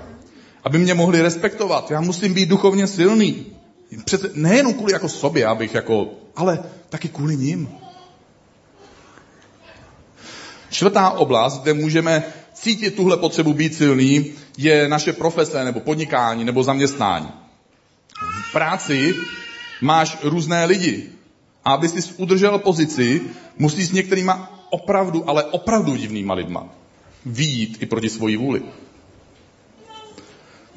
aby 0.64 0.78
mě 0.78 0.94
mohli 0.94 1.22
respektovat. 1.22 1.92
Já 1.92 2.02
musím 2.02 2.34
být 2.34 2.50
duchovně 2.50 2.88
silný. 2.88 3.46
Přece 4.06 4.32
nejenom 4.34 4.74
kvůli 4.74 4.94
jako 4.94 5.10
sobě, 5.10 5.46
abych 5.46 5.74
jako, 5.76 6.08
ale 6.36 6.60
taky 6.90 7.08
kvůli 7.08 7.38
ním. 7.38 7.70
Čtvrtá 10.70 11.10
oblast, 11.10 11.62
kde 11.62 11.74
můžeme 11.74 12.24
cítit 12.54 12.96
tuhle 12.96 13.18
potřebu 13.18 13.54
být 13.54 13.76
silný, 13.76 14.32
je 14.58 14.88
naše 14.88 15.14
profese 15.14 15.64
nebo 15.66 15.80
podnikání 15.80 16.44
nebo 16.44 16.64
zaměstnání. 16.64 17.30
V 18.22 18.52
práci 18.52 19.16
máš 19.82 20.18
různé 20.24 20.66
lidi. 20.66 21.10
A 21.66 21.74
aby 21.74 21.90
si 21.90 22.14
udržel 22.18 22.60
pozici, 22.60 23.22
musíš 23.58 23.88
s 23.88 23.92
některýma 23.92 24.66
opravdu, 24.70 25.30
ale 25.30 25.44
opravdu 25.44 25.96
divnýma 25.96 26.34
lidma 26.34 26.70
výjít 27.26 27.78
i 27.82 27.86
proti 27.86 28.10
svoji 28.10 28.38
vůli. 28.38 28.62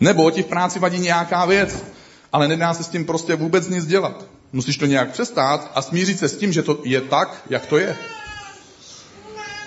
Nebo 0.01 0.31
ti 0.31 0.43
v 0.43 0.47
práci 0.47 0.79
vadí 0.79 0.99
nějaká 0.99 1.45
věc, 1.47 1.85
ale 2.33 2.49
nedá 2.49 2.75
se 2.75 2.85
s 2.85 2.89
tím 2.89 3.05
prostě 3.05 3.37
vůbec 3.37 3.69
nic 3.69 3.87
dělat. 3.87 4.25
Musíš 4.53 4.77
to 4.77 4.87
nějak 4.87 5.13
přestát 5.13 5.71
a 5.75 5.83
smířit 5.83 6.19
se 6.19 6.29
s 6.29 6.37
tím, 6.37 6.53
že 6.53 6.63
to 6.63 6.79
je 6.85 7.01
tak, 7.01 7.43
jak 7.51 7.67
to 7.67 7.79
je. 7.79 7.97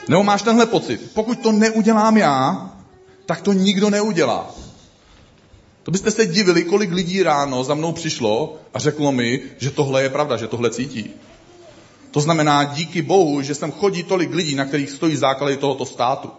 Nebo 0.08 0.24
máš 0.24 0.42
tenhle 0.42 0.66
pocit, 0.66 1.12
pokud 1.14 1.40
to 1.40 1.52
neudělám 1.52 2.18
já, 2.18 2.70
tak 3.26 3.42
to 3.42 3.54
nikdo 3.54 3.90
neudělá. 3.90 4.52
To 5.84 5.92
byste 5.92 6.12
se 6.12 6.26
divili, 6.26 6.64
kolik 6.64 6.92
lidí 6.92 7.24
ráno 7.24 7.64
za 7.64 7.74
mnou 7.74 7.92
přišlo 7.92 8.58
a 8.74 8.80
řeklo 8.80 9.12
mi, 9.12 9.42
že 9.58 9.72
tohle 9.72 10.04
je 10.04 10.10
pravda, 10.10 10.38
že 10.38 10.48
tohle 10.48 10.70
cítí. 10.70 11.14
To 12.12 12.22
znamená 12.22 12.64
díky 12.64 13.02
Bohu, 13.02 13.42
že 13.42 13.56
sem 13.56 13.72
chodí 13.72 14.04
tolik 14.04 14.34
lidí, 14.34 14.56
na 14.56 14.66
kterých 14.66 14.90
stojí 14.90 15.16
základy 15.16 15.58
tohoto 15.58 15.86
státu. 15.86 16.32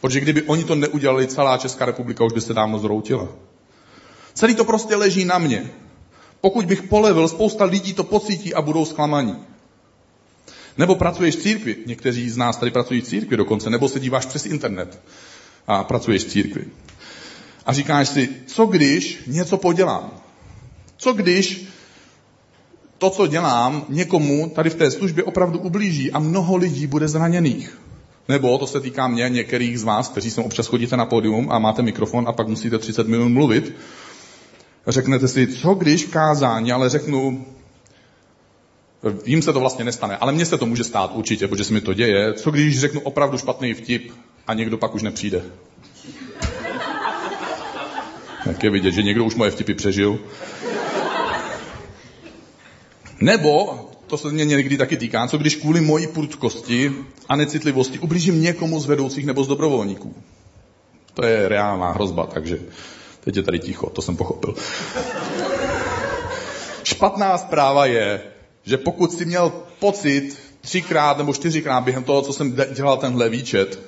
Protože 0.00 0.20
kdyby 0.20 0.42
oni 0.42 0.64
to 0.64 0.74
neudělali, 0.74 1.26
celá 1.26 1.58
Česká 1.58 1.84
republika 1.84 2.24
už 2.24 2.32
by 2.32 2.40
se 2.40 2.54
dávno 2.54 2.78
zroutila. 2.78 3.28
Celý 4.34 4.54
to 4.54 4.64
prostě 4.64 4.96
leží 4.96 5.24
na 5.24 5.38
mě. 5.38 5.70
Pokud 6.40 6.64
bych 6.64 6.82
polevil, 6.82 7.28
spousta 7.28 7.64
lidí 7.64 7.92
to 7.92 8.04
pocítí 8.04 8.54
a 8.54 8.62
budou 8.62 8.84
zklamaní. 8.84 9.36
Nebo 10.80 10.94
pracuješ 10.94 11.36
v 11.36 11.42
církvi, 11.42 11.76
někteří 11.86 12.30
z 12.30 12.36
nás 12.36 12.56
tady 12.56 12.70
pracují 12.70 13.00
v 13.00 13.04
církvi 13.04 13.36
dokonce, 13.36 13.70
nebo 13.70 13.88
se 13.88 14.00
díváš 14.00 14.26
přes 14.26 14.46
internet 14.46 15.00
a 15.66 15.84
pracuješ 15.84 16.24
v 16.24 16.28
církvi. 16.28 16.64
A 17.66 17.72
říkáš 17.72 18.08
si, 18.08 18.28
co 18.46 18.66
když 18.66 19.22
něco 19.26 19.56
podělám? 19.56 20.10
Co 20.96 21.12
když 21.12 21.66
to, 22.98 23.10
co 23.10 23.26
dělám, 23.26 23.84
někomu 23.88 24.52
tady 24.54 24.70
v 24.70 24.74
té 24.74 24.90
službě 24.90 25.24
opravdu 25.24 25.58
ublíží 25.58 26.12
a 26.12 26.18
mnoho 26.18 26.56
lidí 26.56 26.86
bude 26.86 27.08
zraněných? 27.08 27.78
Nebo 28.28 28.58
to 28.58 28.66
se 28.66 28.80
týká 28.80 29.08
mě, 29.08 29.28
některých 29.28 29.80
z 29.80 29.82
vás, 29.82 30.08
kteří 30.08 30.30
sem 30.30 30.44
občas 30.44 30.66
chodíte 30.66 30.96
na 30.96 31.06
pódium 31.06 31.48
a 31.50 31.58
máte 31.58 31.82
mikrofon 31.82 32.28
a 32.28 32.32
pak 32.32 32.48
musíte 32.48 32.78
30 32.78 33.08
minut 33.08 33.28
mluvit. 33.28 33.76
Řeknete 34.86 35.28
si, 35.28 35.46
co 35.46 35.74
když 35.74 36.04
kázání, 36.04 36.72
ale 36.72 36.88
řeknu, 36.88 37.44
vím 39.02 39.42
se 39.42 39.52
to 39.52 39.60
vlastně 39.60 39.84
nestane, 39.84 40.16
ale 40.16 40.32
mně 40.32 40.46
se 40.46 40.58
to 40.58 40.66
může 40.66 40.84
stát 40.84 41.10
určitě, 41.14 41.48
protože 41.48 41.64
se 41.64 41.72
mi 41.72 41.80
to 41.80 41.94
děje. 41.94 42.34
Co 42.34 42.50
když 42.50 42.80
řeknu 42.80 43.00
opravdu 43.00 43.38
špatný 43.38 43.74
vtip 43.74 44.12
a 44.46 44.54
někdo 44.54 44.78
pak 44.78 44.94
už 44.94 45.02
nepřijde? 45.02 45.42
Jak 48.46 48.64
je 48.64 48.70
vidět, 48.70 48.92
že 48.92 49.02
někdo 49.02 49.24
už 49.24 49.34
moje 49.34 49.50
vtipy 49.50 49.74
přežil. 49.74 50.18
Nebo, 53.20 53.78
to 54.06 54.18
se 54.18 54.28
mě 54.28 54.44
někdy 54.44 54.76
taky 54.76 54.96
týká, 54.96 55.28
co 55.28 55.38
když 55.38 55.56
kvůli 55.56 55.80
mojí 55.80 56.06
prudkosti 56.06 56.92
a 57.28 57.36
necitlivosti 57.36 57.98
ublížím 57.98 58.42
někomu 58.42 58.80
z 58.80 58.86
vedoucích 58.86 59.26
nebo 59.26 59.44
z 59.44 59.48
dobrovolníků. 59.48 60.14
To 61.14 61.26
je 61.26 61.48
reálná 61.48 61.92
hrozba, 61.92 62.26
takže 62.26 62.58
teď 63.20 63.36
je 63.36 63.42
tady 63.42 63.58
ticho, 63.58 63.90
to 63.90 64.02
jsem 64.02 64.16
pochopil. 64.16 64.54
Špatná 66.84 67.38
zpráva 67.38 67.86
je, 67.86 68.22
že 68.64 68.76
pokud 68.76 69.12
si 69.12 69.24
měl 69.24 69.52
pocit 69.78 70.38
třikrát 70.60 71.18
nebo 71.18 71.34
čtyřikrát 71.34 71.80
během 71.80 72.04
toho, 72.04 72.22
co 72.22 72.32
jsem 72.32 72.56
dělal 72.74 72.96
tenhle 72.96 73.28
výčet, 73.28 73.80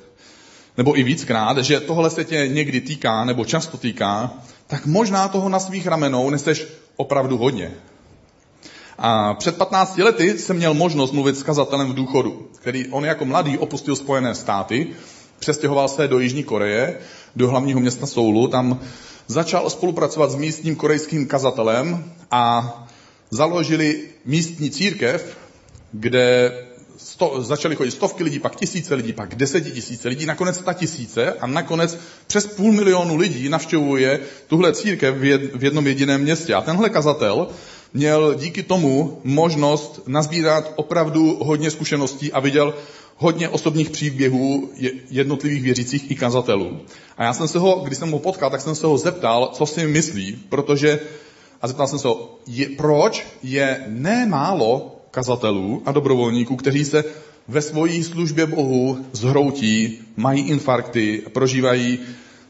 nebo 0.76 0.98
i 0.98 1.02
víckrát, 1.02 1.58
že 1.58 1.80
tohle 1.80 2.10
se 2.10 2.24
tě 2.24 2.48
někdy 2.48 2.80
týká, 2.80 3.24
nebo 3.24 3.44
často 3.44 3.76
týká, 3.76 4.32
tak 4.66 4.86
možná 4.86 5.28
toho 5.28 5.48
na 5.48 5.58
svých 5.58 5.86
ramenou 5.86 6.30
neseš 6.30 6.66
opravdu 6.96 7.38
hodně. 7.38 7.70
A 8.98 9.34
před 9.34 9.56
15 9.56 9.98
lety 9.98 10.38
jsem 10.38 10.56
měl 10.56 10.74
možnost 10.74 11.12
mluvit 11.12 11.36
s 11.36 11.42
kazatelem 11.42 11.88
v 11.88 11.94
důchodu, 11.94 12.48
který 12.60 12.88
on 12.88 13.04
jako 13.04 13.24
mladý 13.24 13.58
opustil 13.58 13.96
Spojené 13.96 14.34
státy, 14.34 14.86
přestěhoval 15.38 15.88
se 15.88 16.08
do 16.08 16.18
Jižní 16.18 16.44
Koreje, 16.44 16.98
do 17.36 17.48
hlavního 17.48 17.80
města 17.80 18.06
Soulu, 18.06 18.48
tam 18.48 18.80
začal 19.26 19.70
spolupracovat 19.70 20.30
s 20.30 20.34
místním 20.34 20.76
korejským 20.76 21.26
kazatelem 21.26 22.04
a 22.30 22.72
založili 23.32 24.00
místní 24.24 24.70
církev, 24.70 25.36
kde 25.92 26.52
sto, 26.96 27.42
začaly 27.42 27.76
chodit 27.76 27.90
stovky 27.90 28.24
lidí, 28.24 28.38
pak 28.38 28.56
tisíce 28.56 28.94
lidí, 28.94 29.12
pak 29.12 29.34
desetitisíce 29.34 30.08
lidí, 30.08 30.26
nakonec 30.26 30.56
sta 30.56 30.72
tisíce 30.72 31.32
a 31.32 31.46
nakonec 31.46 31.98
přes 32.26 32.46
půl 32.46 32.72
milionu 32.72 33.16
lidí 33.16 33.48
navštěvuje 33.48 34.20
tuhle 34.46 34.72
církev 34.72 35.14
v 35.54 35.64
jednom 35.64 35.86
jediném 35.86 36.20
městě. 36.20 36.54
A 36.54 36.60
tenhle 36.60 36.90
kazatel 36.90 37.48
měl 37.94 38.34
díky 38.34 38.62
tomu 38.62 39.20
možnost 39.24 40.00
nazbírat 40.06 40.72
opravdu 40.76 41.38
hodně 41.40 41.70
zkušeností 41.70 42.32
a 42.32 42.40
viděl 42.40 42.74
hodně 43.16 43.48
osobních 43.48 43.90
příběhů 43.90 44.70
jednotlivých 45.10 45.62
věřících 45.62 46.10
i 46.10 46.14
kazatelů. 46.14 46.80
A 47.16 47.24
já 47.24 47.32
jsem 47.32 47.48
se 47.48 47.58
ho, 47.58 47.82
když 47.84 47.98
jsem 47.98 48.10
ho 48.10 48.18
potkal, 48.18 48.50
tak 48.50 48.60
jsem 48.60 48.74
se 48.74 48.86
ho 48.86 48.98
zeptal, 48.98 49.50
co 49.52 49.66
si 49.66 49.86
myslí, 49.86 50.38
protože, 50.48 51.00
a 51.62 51.68
zeptal 51.68 51.86
jsem 51.86 51.98
se 51.98 52.08
je, 52.46 52.68
proč 52.68 53.26
je 53.42 53.84
nemálo 53.88 54.96
kazatelů 55.10 55.82
a 55.86 55.92
dobrovolníků, 55.92 56.56
kteří 56.56 56.84
se 56.84 57.04
ve 57.48 57.62
svojí 57.62 58.04
službě 58.04 58.46
Bohu 58.46 59.06
zhroutí, 59.12 59.98
mají 60.16 60.48
infarkty, 60.48 61.22
prožívají 61.32 61.98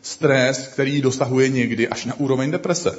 stres, 0.02 0.68
který 0.68 1.00
dosahuje 1.00 1.48
někdy 1.48 1.88
až 1.88 2.04
na 2.04 2.14
úroveň 2.14 2.50
deprese. 2.50 2.98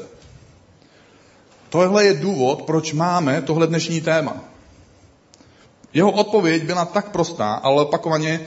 Tohle 1.70 2.05
je 2.05 2.13
důvod, 2.13 2.62
proč 2.62 2.93
máme 2.93 3.41
tohle 3.41 3.67
dnešní 3.67 4.01
téma. 4.01 4.43
Jeho 5.93 6.12
odpověď 6.12 6.63
byla 6.63 6.86
tak 6.86 7.12
prostá, 7.12 7.53
ale 7.53 7.82
opakovaně 7.82 8.39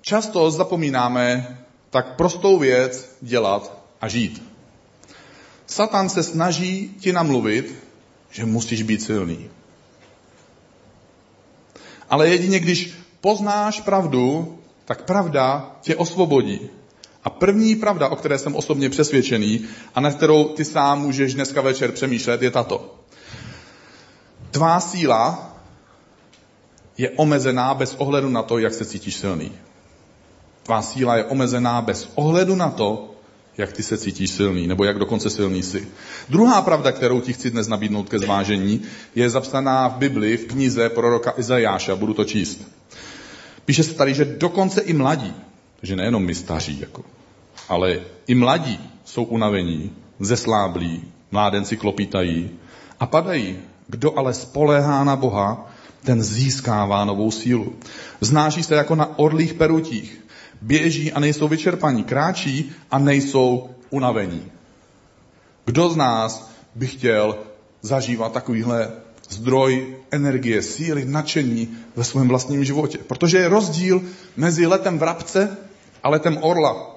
často 0.00 0.50
zapomínáme 0.50 1.58
tak 1.90 2.16
prostou 2.16 2.58
věc 2.58 3.16
dělat 3.20 3.78
a 4.00 4.08
žít. 4.08 4.47
Satan 5.68 6.08
se 6.08 6.22
snaží 6.22 6.94
ti 7.00 7.12
namluvit, 7.12 7.74
že 8.30 8.44
musíš 8.44 8.82
být 8.82 9.02
silný. 9.02 9.50
Ale 12.10 12.28
jedině 12.28 12.60
když 12.60 12.94
poznáš 13.20 13.80
pravdu, 13.80 14.58
tak 14.84 15.02
pravda 15.02 15.76
tě 15.80 15.96
osvobodí. 15.96 16.60
A 17.24 17.30
první 17.30 17.76
pravda, 17.76 18.08
o 18.08 18.16
které 18.16 18.38
jsem 18.38 18.56
osobně 18.56 18.90
přesvědčený 18.90 19.64
a 19.94 20.00
na 20.00 20.10
kterou 20.10 20.44
ty 20.44 20.64
sám 20.64 21.02
můžeš 21.02 21.34
dneska 21.34 21.60
večer 21.60 21.92
přemýšlet, 21.92 22.42
je 22.42 22.50
tato. 22.50 22.94
Tvá 24.50 24.80
síla 24.80 25.56
je 26.98 27.10
omezená 27.10 27.74
bez 27.74 27.94
ohledu 27.94 28.28
na 28.28 28.42
to, 28.42 28.58
jak 28.58 28.74
se 28.74 28.84
cítíš 28.84 29.14
silný. 29.14 29.52
Tvá 30.62 30.82
síla 30.82 31.16
je 31.16 31.24
omezená 31.24 31.82
bez 31.82 32.08
ohledu 32.14 32.54
na 32.54 32.70
to, 32.70 33.14
jak 33.58 33.72
ty 33.72 33.82
se 33.82 33.98
cítíš 33.98 34.30
silný, 34.30 34.66
nebo 34.66 34.84
jak 34.84 34.98
dokonce 34.98 35.30
silný 35.30 35.62
jsi. 35.62 35.88
Druhá 36.28 36.62
pravda, 36.62 36.92
kterou 36.92 37.20
ti 37.20 37.32
chci 37.32 37.50
dnes 37.50 37.68
nabídnout 37.68 38.08
ke 38.08 38.18
zvážení, 38.18 38.82
je 39.14 39.30
zapsaná 39.30 39.88
v 39.88 39.96
Bibli, 39.96 40.36
v 40.36 40.46
knize 40.46 40.88
proroka 40.88 41.34
Izajáša, 41.36 41.96
budu 41.96 42.14
to 42.14 42.24
číst. 42.24 42.68
Píše 43.64 43.82
se 43.82 43.94
tady, 43.94 44.14
že 44.14 44.24
dokonce 44.24 44.80
i 44.80 44.92
mladí, 44.92 45.34
že 45.82 45.96
nejenom 45.96 46.24
my 46.24 46.34
staří, 46.34 46.80
jako, 46.80 47.04
ale 47.68 48.00
i 48.26 48.34
mladí 48.34 48.80
jsou 49.04 49.24
unavení, 49.24 49.90
zesláblí, 50.20 51.04
mládenci 51.30 51.76
klopítají 51.76 52.50
a 53.00 53.06
padají. 53.06 53.58
Kdo 53.86 54.18
ale 54.18 54.34
spoléhá 54.34 55.04
na 55.04 55.16
Boha, 55.16 55.70
ten 56.04 56.22
získává 56.22 57.04
novou 57.04 57.30
sílu. 57.30 57.76
Znáší 58.20 58.62
se 58.62 58.74
jako 58.74 58.94
na 58.94 59.18
orlých 59.18 59.54
perutích. 59.54 60.20
Běží 60.62 61.12
a 61.12 61.20
nejsou 61.20 61.48
vyčerpaní. 61.48 62.04
Kráčí 62.04 62.72
a 62.90 62.98
nejsou 62.98 63.70
unavení. 63.90 64.42
Kdo 65.64 65.88
z 65.88 65.96
nás 65.96 66.50
by 66.74 66.86
chtěl 66.86 67.38
zažívat 67.82 68.32
takovýhle 68.32 68.90
zdroj 69.28 69.96
energie, 70.10 70.62
síly, 70.62 71.04
nadšení 71.04 71.68
ve 71.96 72.04
svém 72.04 72.28
vlastním 72.28 72.64
životě? 72.64 72.98
Protože 72.98 73.38
je 73.38 73.48
rozdíl 73.48 74.02
mezi 74.36 74.66
letem 74.66 74.98
vrabce 74.98 75.56
a 76.02 76.08
letem 76.08 76.38
orla. 76.40 76.96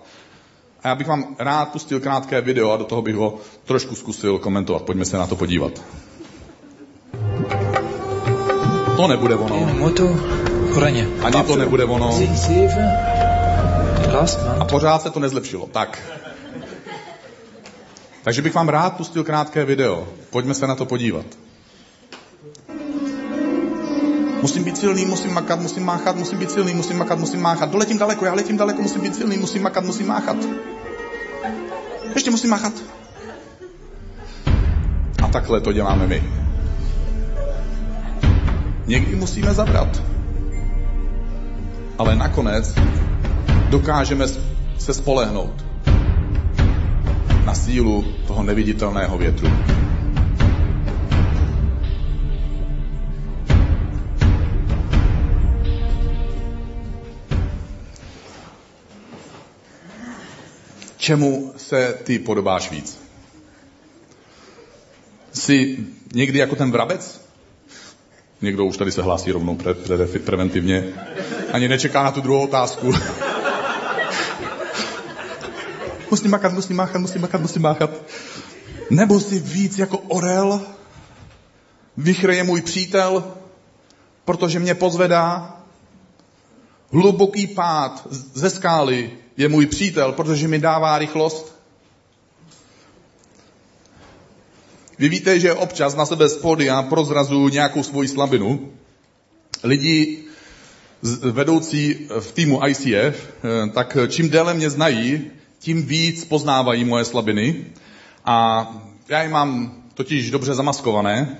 A 0.84 0.88
já 0.88 0.96
bych 0.96 1.08
vám 1.08 1.36
rád 1.40 1.72
pustil 1.72 2.00
krátké 2.00 2.42
video 2.42 2.72
a 2.72 2.78
do 2.78 2.84
toho 2.84 3.02
bych 3.02 3.16
ho 3.16 3.40
trošku 3.66 3.96
zkusil 3.96 4.40
komentovat. 4.40 4.82
Pojďme 4.82 5.06
se 5.06 5.18
na 5.18 5.28
to 5.28 5.36
podívat. 5.36 5.82
To 8.96 9.08
nebude 9.08 9.36
ono. 9.36 9.56
Ani 11.24 11.44
to 11.48 11.56
nebude 11.56 11.84
ono. 11.84 12.20
A 14.60 14.66
pořád 14.66 15.02
se 15.02 15.10
to 15.10 15.20
nezlepšilo. 15.20 15.68
Tak. 15.68 16.02
Takže 18.24 18.42
bych 18.42 18.56
vám 18.56 18.70
rád 18.70 18.98
pustil 18.98 19.24
krátké 19.24 19.66
video. 19.66 20.08
Pojďme 20.30 20.54
se 20.54 20.68
na 20.68 20.76
to 20.76 20.86
podívat. 20.86 21.26
Musím 24.42 24.64
být 24.64 24.78
silný, 24.78 25.06
musím 25.06 25.34
makat, 25.34 25.60
musím 25.60 25.86
máchat, 25.86 26.16
musím 26.16 26.40
být 26.40 26.52
silný, 26.52 26.74
musím 26.74 26.98
makat, 26.98 27.20
musím 27.20 27.42
máchat. 27.42 27.72
Doletím 27.72 27.98
daleko, 27.98 28.26
já 28.26 28.34
letím 28.34 28.58
daleko, 28.58 28.82
musím 28.82 29.02
být 29.02 29.16
silný, 29.16 29.38
musím 29.38 29.64
makat, 29.64 29.84
musím 29.84 30.08
máchat. 30.08 30.38
Ještě 32.14 32.32
musím 32.32 32.50
máchat. 32.50 32.74
A 35.24 35.28
takhle 35.28 35.62
to 35.62 35.74
děláme 35.74 36.08
my. 36.08 36.24
Někdy 38.86 39.16
musíme 39.16 39.54
zabrat. 39.54 40.02
Ale 41.98 42.16
nakonec 42.16 42.74
dokážeme 43.72 44.28
se 44.78 44.94
spolehnout 44.94 45.66
na 47.46 47.54
sílu 47.54 48.06
toho 48.28 48.44
neviditelného 48.44 49.18
větru. 49.18 49.48
Čemu 60.98 61.54
se 61.58 61.98
ty 62.04 62.20
podobáš 62.20 62.72
víc? 62.72 63.00
Jsi 65.34 65.78
někdy 66.14 66.40
jako 66.40 66.56
ten 66.56 66.72
vrabec? 66.72 67.22
Někdo 68.42 68.66
už 68.66 68.78
tady 68.78 68.92
se 68.92 69.02
hlásí 69.02 69.32
rovnou 69.32 69.56
pre, 69.56 69.74
pre, 69.74 70.06
preventivně. 70.06 70.84
Ani 71.52 71.68
nečeká 71.68 72.04
na 72.04 72.12
tu 72.12 72.22
druhou 72.22 72.44
otázku. 72.44 72.94
musím 76.12 76.32
makat, 76.32 76.54
musím 76.54 76.76
máchat, 76.76 77.00
musím 77.00 77.22
makat, 77.22 77.42
musím 77.42 77.62
máchat. 77.62 77.92
Nebo 78.90 79.20
jsi 79.20 79.40
víc 79.40 79.78
jako 79.78 79.98
orel? 79.98 80.62
Vychr 81.98 82.30
je 82.30 82.44
můj 82.44 82.62
přítel, 82.62 83.24
protože 84.26 84.60
mě 84.60 84.76
pozvedá. 84.76 85.58
Hluboký 86.92 87.48
pád 87.48 88.08
ze 88.34 88.50
skály 88.50 89.12
je 89.38 89.50
můj 89.50 89.66
přítel, 89.66 90.12
protože 90.12 90.48
mi 90.48 90.60
dává 90.60 90.98
rychlost. 90.98 91.56
Vy 95.00 95.10
víte, 95.10 95.40
že 95.40 95.54
občas 95.54 95.96
na 95.96 96.06
sebe 96.06 96.30
spody 96.30 96.66
já 96.66 96.82
prozrazuju 96.82 97.50
nějakou 97.50 97.84
svoji 97.84 98.08
slabinu. 98.08 98.72
Lidi 99.64 100.24
vedoucí 101.32 102.08
v 102.20 102.32
týmu 102.32 102.68
ICF, 102.68 102.88
eh, 102.88 103.70
tak 103.74 103.98
čím 104.08 104.30
déle 104.30 104.54
mě 104.54 104.70
znají, 104.70 105.32
tím 105.62 105.86
víc 105.86 106.26
poznávají 106.26 106.86
moje 106.86 107.06
slabiny. 107.06 107.66
A 108.26 108.68
já 109.10 109.24
je 109.24 109.30
mám 109.30 109.76
totiž 109.94 110.32
dobře 110.32 110.54
zamaskované, 110.54 111.38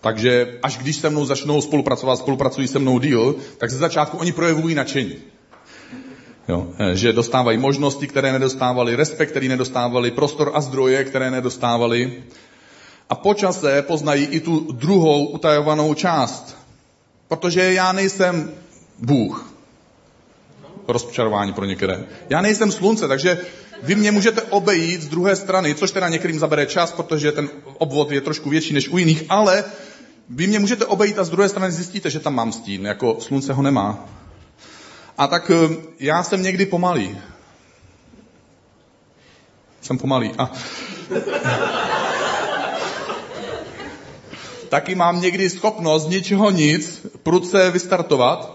takže 0.00 0.58
až 0.62 0.76
když 0.76 0.96
se 0.96 1.10
mnou 1.10 1.24
začnou 1.24 1.60
spolupracovat, 1.60 2.16
spolupracují 2.16 2.68
se 2.68 2.78
mnou 2.78 2.98
díl, 2.98 3.36
tak 3.58 3.70
ze 3.70 3.78
začátku 3.78 4.16
oni 4.16 4.32
projevují 4.32 4.74
nadšení. 4.74 5.14
Jo, 6.48 6.66
eh, 6.78 6.96
že 6.96 7.12
dostávají 7.12 7.58
možnosti, 7.58 8.06
které 8.06 8.32
nedostávali, 8.32 8.96
respekt, 8.96 9.30
který 9.30 9.48
nedostávali, 9.48 10.10
prostor 10.10 10.50
a 10.54 10.60
zdroje, 10.60 11.04
které 11.04 11.30
nedostávali. 11.30 12.22
A 13.10 13.14
po 13.14 13.34
čase 13.34 13.82
poznají 13.82 14.24
i 14.24 14.40
tu 14.40 14.72
druhou 14.72 15.26
utajovanou 15.26 15.94
část. 15.94 16.56
Protože 17.28 17.72
já 17.72 17.92
nejsem 17.92 18.50
Bůh. 18.98 19.53
Rozčarování 20.88 21.52
pro 21.52 21.64
některé. 21.64 22.04
Já 22.30 22.40
nejsem 22.40 22.72
slunce, 22.72 23.08
takže 23.08 23.38
vy 23.82 23.94
mě 23.94 24.12
můžete 24.12 24.42
obejít 24.42 25.02
z 25.02 25.08
druhé 25.08 25.36
strany, 25.36 25.74
což 25.74 25.90
teda 25.90 26.08
některým 26.08 26.38
zabere 26.38 26.66
čas, 26.66 26.92
protože 26.92 27.32
ten 27.32 27.48
obvod 27.78 28.10
je 28.10 28.20
trošku 28.20 28.50
větší 28.50 28.74
než 28.74 28.88
u 28.88 28.98
jiných, 28.98 29.24
ale 29.28 29.64
vy 30.28 30.46
mě 30.46 30.58
můžete 30.58 30.84
obejít 30.86 31.18
a 31.18 31.24
z 31.24 31.30
druhé 31.30 31.48
strany 31.48 31.72
zjistíte, 31.72 32.10
že 32.10 32.20
tam 32.20 32.34
mám 32.34 32.52
stín, 32.52 32.86
jako 32.86 33.16
slunce 33.20 33.52
ho 33.52 33.62
nemá. 33.62 34.08
A 35.18 35.26
tak 35.26 35.50
eh, 35.50 35.76
já 36.00 36.22
jsem 36.22 36.42
někdy 36.42 36.66
pomalý. 36.66 37.18
Jsem 39.80 39.98
pomalý. 39.98 40.32
A... 40.38 40.52
Taky 44.68 44.94
mám 44.94 45.20
někdy 45.20 45.50
schopnost 45.50 46.02
z 46.02 46.08
ničeho 46.08 46.50
nic 46.50 47.06
prudce 47.22 47.70
vystartovat 47.70 48.53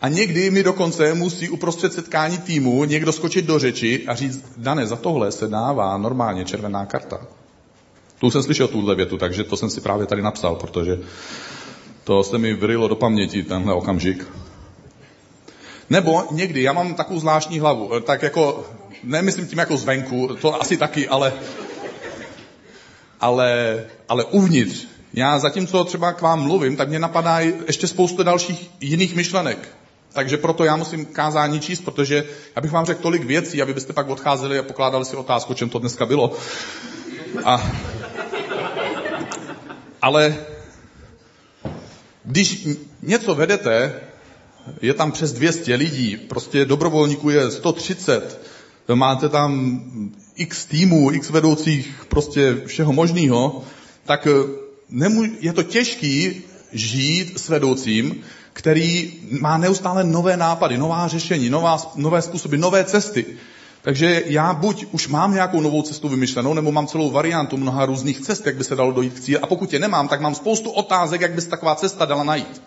a 0.00 0.08
někdy 0.08 0.50
mi 0.50 0.62
dokonce 0.62 1.14
musí 1.14 1.48
uprostřed 1.48 1.92
setkání 1.92 2.38
týmu 2.38 2.84
někdo 2.84 3.12
skočit 3.12 3.44
do 3.44 3.58
řeči 3.58 4.04
a 4.06 4.14
říct, 4.14 4.44
Dane, 4.56 4.86
za 4.86 4.96
tohle 4.96 5.32
se 5.32 5.48
dává 5.48 5.96
normálně 5.96 6.44
červená 6.44 6.86
karta. 6.86 7.20
Tu 8.18 8.30
jsem 8.30 8.42
slyšel 8.42 8.68
tuhle 8.68 8.94
větu, 8.94 9.18
takže 9.18 9.44
to 9.44 9.56
jsem 9.56 9.70
si 9.70 9.80
právě 9.80 10.06
tady 10.06 10.22
napsal, 10.22 10.54
protože 10.54 10.98
to 12.04 12.24
se 12.24 12.38
mi 12.38 12.54
vrylo 12.54 12.88
do 12.88 12.96
paměti, 12.96 13.42
tenhle 13.42 13.74
okamžik. 13.74 14.26
Nebo 15.90 16.24
někdy, 16.30 16.62
já 16.62 16.72
mám 16.72 16.94
takovou 16.94 17.20
zvláštní 17.20 17.58
hlavu, 17.60 17.94
eh, 17.94 18.00
tak 18.00 18.22
jako, 18.22 18.66
nemyslím 19.04 19.46
tím 19.46 19.58
jako 19.58 19.76
zvenku, 19.76 20.36
to 20.40 20.62
asi 20.62 20.76
taky, 20.76 21.08
ale, 21.08 21.32
ale, 23.20 23.84
ale 24.08 24.24
uvnitř. 24.24 24.86
Já 25.14 25.38
zatímco 25.38 25.84
třeba 25.84 26.12
k 26.12 26.20
vám 26.22 26.42
mluvím, 26.42 26.76
tak 26.76 26.88
mě 26.88 26.98
napadá 26.98 27.38
ještě 27.40 27.86
spoustu 27.86 28.22
dalších 28.22 28.70
jiných 28.80 29.14
myšlenek. 29.14 29.77
Takže 30.12 30.36
proto 30.36 30.64
já 30.64 30.76
musím 30.76 31.06
kázání 31.06 31.60
číst, 31.60 31.80
protože 31.80 32.24
já 32.56 32.62
bych 32.62 32.70
vám 32.70 32.86
řekl 32.86 33.02
tolik 33.02 33.24
věcí, 33.24 33.62
aby 33.62 33.74
byste 33.74 33.92
pak 33.92 34.08
odcházeli 34.08 34.58
a 34.58 34.62
pokládali 34.62 35.04
si 35.04 35.16
otázku, 35.16 35.54
čem 35.54 35.68
to 35.68 35.78
dneska 35.78 36.06
bylo. 36.06 36.36
A, 37.44 37.70
ale 40.02 40.36
když 42.24 42.68
něco 43.02 43.34
vedete, 43.34 44.00
je 44.82 44.94
tam 44.94 45.12
přes 45.12 45.32
200 45.32 45.74
lidí, 45.74 46.16
prostě 46.16 46.64
dobrovolníků 46.64 47.30
je 47.30 47.50
130, 47.50 48.40
máte 48.94 49.28
tam 49.28 49.80
x 50.36 50.64
týmů, 50.66 51.12
x 51.12 51.30
vedoucích, 51.30 52.06
prostě 52.08 52.56
všeho 52.66 52.92
možného, 52.92 53.64
tak 54.04 54.26
eh, 54.26 55.28
je 55.40 55.52
to 55.52 55.62
těžký 55.62 56.42
žít 56.72 57.40
s 57.40 57.48
vedoucím, 57.48 58.24
který 58.58 59.12
má 59.40 59.58
neustále 59.58 60.04
nové 60.04 60.36
nápady, 60.36 60.78
nová 60.78 61.08
řešení, 61.08 61.50
nová, 61.50 61.78
nové 61.96 62.22
způsoby, 62.22 62.56
nové 62.56 62.84
cesty. 62.84 63.26
Takže 63.82 64.22
já 64.26 64.52
buď 64.52 64.86
už 64.92 65.08
mám 65.08 65.34
nějakou 65.34 65.60
novou 65.60 65.82
cestu 65.82 66.08
vymyšlenou, 66.08 66.54
nebo 66.54 66.72
mám 66.72 66.86
celou 66.86 67.10
variantu 67.10 67.56
mnoha 67.56 67.86
různých 67.86 68.20
cest, 68.20 68.46
jak 68.46 68.56
by 68.56 68.64
se 68.64 68.76
dalo 68.76 68.92
dojít 68.92 69.14
k 69.14 69.20
cíli. 69.20 69.38
A 69.38 69.46
pokud 69.46 69.72
je 69.72 69.78
nemám, 69.78 70.08
tak 70.08 70.20
mám 70.20 70.34
spoustu 70.34 70.70
otázek, 70.70 71.20
jak 71.20 71.32
by 71.32 71.40
se 71.40 71.48
taková 71.48 71.74
cesta 71.74 72.04
dala 72.04 72.24
najít. 72.24 72.62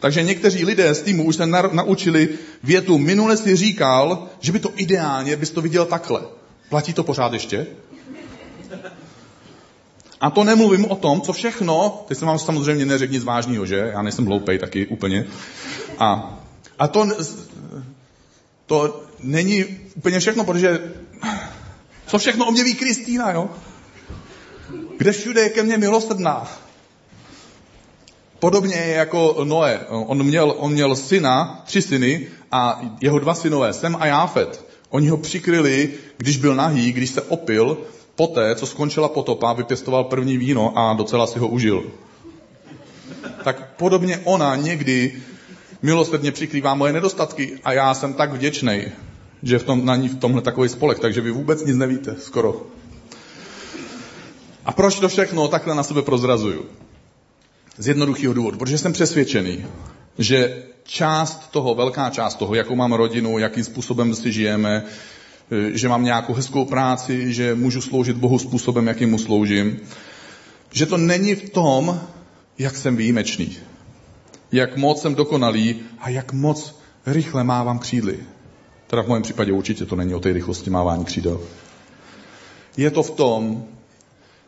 Takže 0.00 0.22
někteří 0.22 0.64
lidé 0.64 0.94
z 0.94 1.02
týmu 1.02 1.24
už 1.24 1.36
se 1.36 1.46
naučili 1.72 2.28
větu, 2.62 2.98
minule 2.98 3.36
si 3.36 3.56
říkal, 3.56 4.28
že 4.40 4.52
by 4.52 4.58
to 4.58 4.70
ideálně, 4.76 5.36
bys 5.36 5.50
to 5.50 5.60
viděl 5.60 5.86
takhle. 5.86 6.20
Platí 6.68 6.92
to 6.92 7.04
pořád 7.04 7.32
ještě? 7.32 7.66
A 10.24 10.30
to 10.30 10.44
nemluvím 10.44 10.84
o 10.90 10.96
tom, 10.96 11.20
co 11.20 11.32
všechno, 11.32 12.04
teď 12.08 12.18
jsem 12.18 12.28
vám 12.28 12.38
samozřejmě 12.38 12.86
neřekl 12.86 13.12
nic 13.12 13.24
vážného, 13.24 13.66
že? 13.66 13.76
Já 13.76 14.02
nejsem 14.02 14.26
hloupej 14.26 14.58
taky 14.58 14.86
úplně. 14.86 15.26
A, 15.98 16.38
a 16.78 16.88
to, 16.88 17.06
to 18.66 19.02
není 19.20 19.64
úplně 19.96 20.20
všechno, 20.20 20.44
protože 20.44 20.92
co 22.06 22.18
všechno 22.18 22.46
o 22.46 22.50
mě 22.50 22.64
ví 22.64 22.74
Kristýna, 22.74 23.32
jo? 23.32 23.50
Kde 24.96 25.12
všude 25.12 25.40
je 25.40 25.48
ke 25.48 25.62
mně 25.62 25.78
milosrdná. 25.78 26.58
Podobně 28.38 28.76
je 28.76 28.94
jako 28.94 29.36
Noé. 29.44 29.80
On 29.88 30.22
měl, 30.22 30.54
on 30.58 30.72
měl 30.72 30.96
syna, 30.96 31.62
tři 31.66 31.82
syny 31.82 32.26
a 32.52 32.80
jeho 33.00 33.18
dva 33.18 33.34
synové, 33.34 33.72
Sem 33.72 33.96
a 34.00 34.06
Jáfet. 34.06 34.64
Oni 34.90 35.08
ho 35.08 35.16
přikryli, 35.16 35.94
když 36.16 36.36
byl 36.36 36.54
nahý, 36.54 36.92
když 36.92 37.10
se 37.10 37.22
opil, 37.22 37.78
poté, 38.16 38.54
co 38.54 38.66
skončila 38.66 39.08
potopa, 39.08 39.52
vypěstoval 39.52 40.04
první 40.04 40.38
víno 40.38 40.78
a 40.78 40.94
docela 40.94 41.26
si 41.26 41.38
ho 41.38 41.48
užil. 41.48 41.84
Tak 43.44 43.76
podobně 43.76 44.20
ona 44.24 44.56
někdy 44.56 45.22
milosrdně 45.82 46.32
přikrývá 46.32 46.74
moje 46.74 46.92
nedostatky 46.92 47.58
a 47.64 47.72
já 47.72 47.94
jsem 47.94 48.14
tak 48.14 48.32
vděčný, 48.32 48.82
že 49.42 49.58
v 49.58 49.64
tom, 49.64 49.84
na 49.84 49.96
ní 49.96 50.08
v 50.08 50.18
tomhle 50.18 50.42
takový 50.42 50.68
spolek, 50.68 50.98
takže 50.98 51.20
vy 51.20 51.30
vůbec 51.30 51.64
nic 51.64 51.76
nevíte, 51.76 52.16
skoro. 52.18 52.66
A 54.64 54.72
proč 54.72 55.00
to 55.00 55.08
všechno 55.08 55.48
takhle 55.48 55.74
na 55.74 55.82
sebe 55.82 56.02
prozrazuju? 56.02 56.64
Z 57.78 57.88
jednoduchého 57.88 58.34
důvodu, 58.34 58.58
protože 58.58 58.78
jsem 58.78 58.92
přesvědčený, 58.92 59.66
že 60.18 60.62
část 60.84 61.50
toho, 61.50 61.74
velká 61.74 62.10
část 62.10 62.34
toho, 62.34 62.54
jakou 62.54 62.74
mám 62.74 62.92
rodinu, 62.92 63.38
jakým 63.38 63.64
způsobem 63.64 64.14
si 64.14 64.32
žijeme, 64.32 64.84
že 65.72 65.88
mám 65.88 66.04
nějakou 66.04 66.34
hezkou 66.34 66.64
práci, 66.64 67.32
že 67.32 67.54
můžu 67.54 67.80
sloužit 67.80 68.16
Bohu 68.16 68.38
způsobem, 68.38 68.86
jakým 68.86 69.10
mu 69.10 69.18
sloužím, 69.18 69.80
že 70.70 70.86
to 70.86 70.96
není 70.96 71.34
v 71.34 71.50
tom, 71.50 72.00
jak 72.58 72.76
jsem 72.76 72.96
výjimečný, 72.96 73.56
jak 74.52 74.76
moc 74.76 75.02
jsem 75.02 75.14
dokonalý 75.14 75.80
a 75.98 76.08
jak 76.08 76.32
moc 76.32 76.80
rychle 77.06 77.44
mávám 77.44 77.78
křídly. 77.78 78.18
Teda 78.86 79.02
v 79.02 79.08
mém 79.08 79.22
případě 79.22 79.52
určitě 79.52 79.84
to 79.84 79.96
není 79.96 80.14
o 80.14 80.20
té 80.20 80.32
rychlosti 80.32 80.70
mávání 80.70 81.04
křídel. 81.04 81.40
Je 82.76 82.90
to 82.90 83.02
v 83.02 83.10
tom, 83.10 83.64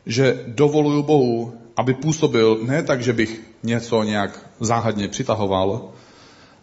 že 0.07 0.45
dovoluju 0.47 1.03
Bohu, 1.03 1.55
aby 1.77 1.95
působil 1.95 2.59
ne 2.63 2.83
tak, 2.83 3.03
že 3.03 3.13
bych 3.13 3.41
něco 3.63 4.03
nějak 4.03 4.51
záhadně 4.61 5.09
přitahoval, 5.09 5.89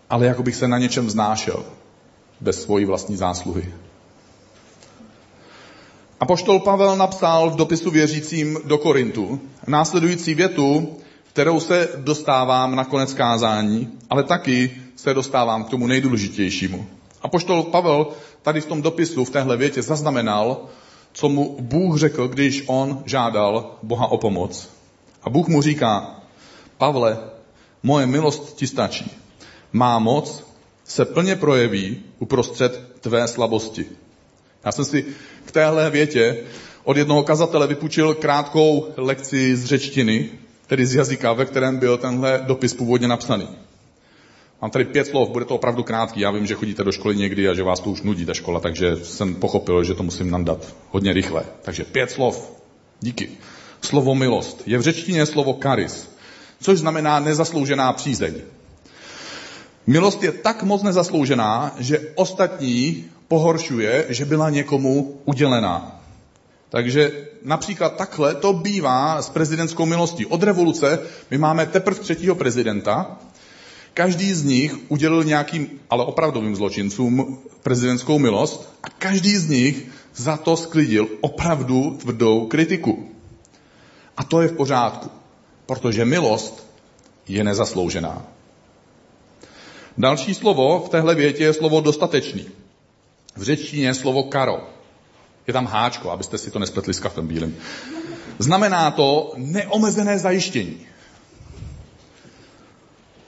ale 0.09 0.25
jako 0.25 0.43
bych 0.43 0.55
se 0.55 0.67
na 0.67 0.77
něčem 0.77 1.09
znášel 1.09 1.63
bez 2.41 2.63
svojí 2.63 2.85
vlastní 2.85 3.15
zásluhy. 3.15 3.73
A 6.23 6.25
poštol 6.25 6.59
Pavel 6.59 6.95
napsal 6.95 7.49
v 7.49 7.55
dopisu 7.55 7.91
věřícím 7.91 8.59
do 8.65 8.77
Korintu 8.77 9.39
následující 9.67 10.35
větu, 10.35 10.97
kterou 11.33 11.59
se 11.59 11.89
dostávám 11.97 12.75
na 12.75 12.85
konec 12.85 13.13
kázání, 13.13 13.89
ale 14.09 14.23
taky 14.23 14.71
se 14.95 15.13
dostávám 15.13 15.63
k 15.63 15.69
tomu 15.69 15.87
nejdůležitějšímu. 15.87 16.85
A 17.21 17.27
poštol 17.27 17.63
Pavel 17.63 18.07
tady 18.41 18.61
v 18.61 18.65
tom 18.65 18.81
dopisu, 18.81 19.25
v 19.25 19.29
téhle 19.29 19.57
větě 19.57 19.81
zaznamenal, 19.81 20.65
co 21.13 21.29
mu 21.29 21.57
Bůh 21.59 21.99
řekl, 21.99 22.27
když 22.27 22.63
on 22.67 23.03
žádal 23.05 23.75
Boha 23.83 24.07
o 24.07 24.17
pomoc. 24.17 24.69
A 25.23 25.29
Bůh 25.29 25.47
mu 25.47 25.61
říká, 25.61 26.15
Pavle, 26.77 27.17
moje 27.83 28.07
milost 28.07 28.55
ti 28.55 28.67
stačí. 28.67 29.11
Má 29.73 29.99
moc 29.99 30.43
se 30.83 31.05
plně 31.05 31.35
projeví 31.35 32.01
uprostřed 32.19 32.81
tvé 33.01 33.27
slabosti. 33.27 33.85
Já 34.65 34.71
jsem 34.71 34.85
si 34.85 35.05
téhle 35.53 35.89
větě 35.89 36.37
od 36.83 36.97
jednoho 36.97 37.23
kazatele 37.23 37.67
vypůjčil 37.67 38.13
krátkou 38.13 38.87
lekci 38.97 39.55
z 39.55 39.65
řečtiny, 39.65 40.29
tedy 40.67 40.85
z 40.85 40.95
jazyka, 40.95 41.33
ve 41.33 41.45
kterém 41.45 41.77
byl 41.77 41.97
tenhle 41.97 42.43
dopis 42.47 42.73
původně 42.73 43.07
napsaný. 43.07 43.47
Mám 44.61 44.71
tady 44.71 44.85
pět 44.85 45.07
slov, 45.07 45.29
bude 45.29 45.45
to 45.45 45.55
opravdu 45.55 45.83
krátký. 45.83 46.19
Já 46.19 46.31
vím, 46.31 46.45
že 46.45 46.55
chodíte 46.55 46.83
do 46.83 46.91
školy 46.91 47.15
někdy 47.15 47.49
a 47.49 47.53
že 47.53 47.63
vás 47.63 47.79
to 47.79 47.89
už 47.89 48.01
nudí 48.01 48.25
ta 48.25 48.33
škola, 48.33 48.59
takže 48.59 48.95
jsem 48.95 49.35
pochopil, 49.35 49.83
že 49.83 49.93
to 49.93 50.03
musím 50.03 50.31
nandat 50.31 50.75
hodně 50.89 51.13
rychle. 51.13 51.43
Takže 51.61 51.83
pět 51.83 52.11
slov. 52.11 52.51
Díky. 52.99 53.29
Slovo 53.81 54.15
milost. 54.15 54.63
Je 54.65 54.77
v 54.77 54.81
řečtině 54.81 55.25
slovo 55.25 55.53
karis, 55.53 56.09
což 56.61 56.79
znamená 56.79 57.19
nezasloužená 57.19 57.93
přízeň. 57.93 58.33
Milost 59.87 60.23
je 60.23 60.31
tak 60.31 60.63
moc 60.63 60.83
nezasloužená, 60.83 61.75
že 61.79 61.99
ostatní 62.15 63.05
pohoršuje, 63.27 64.05
že 64.09 64.25
byla 64.25 64.49
někomu 64.49 65.21
udělená. 65.25 66.01
Takže 66.69 67.11
například 67.43 67.95
takhle 67.95 68.35
to 68.35 68.53
bývá 68.53 69.21
s 69.21 69.29
prezidentskou 69.29 69.85
milostí. 69.85 70.25
Od 70.25 70.43
revoluce 70.43 70.99
my 71.31 71.37
máme 71.37 71.65
teprve 71.65 71.99
třetího 71.99 72.35
prezidenta, 72.35 73.17
Každý 73.93 74.33
z 74.33 74.43
nich 74.43 74.75
udělil 74.87 75.23
nějakým, 75.23 75.79
ale 75.89 76.05
opravdovým 76.05 76.55
zločincům 76.55 77.39
prezidentskou 77.63 78.19
milost 78.19 78.73
a 78.83 78.89
každý 78.89 79.37
z 79.37 79.49
nich 79.49 79.87
za 80.15 80.37
to 80.37 80.57
sklidil 80.57 81.07
opravdu 81.21 81.97
tvrdou 82.01 82.47
kritiku. 82.47 83.09
A 84.17 84.23
to 84.23 84.41
je 84.41 84.47
v 84.47 84.55
pořádku, 84.55 85.09
protože 85.65 86.05
milost 86.05 86.67
je 87.27 87.43
nezasloužená. 87.43 88.25
Další 89.97 90.33
slovo 90.33 90.83
v 90.85 90.89
téhle 90.89 91.15
větě 91.15 91.43
je 91.43 91.53
slovo 91.53 91.81
dostatečný. 91.81 92.45
V 93.35 93.43
řečtině 93.43 93.93
slovo 93.93 94.23
karo. 94.23 94.69
Je 95.47 95.53
tam 95.53 95.65
háčko, 95.65 96.11
abyste 96.11 96.37
si 96.37 96.51
to 96.51 96.59
nespletli 96.59 96.93
s 96.93 96.99
kafem 96.99 97.27
bílým. 97.27 97.57
Znamená 98.39 98.91
to 98.91 99.33
neomezené 99.37 100.19
zajištění. 100.19 100.77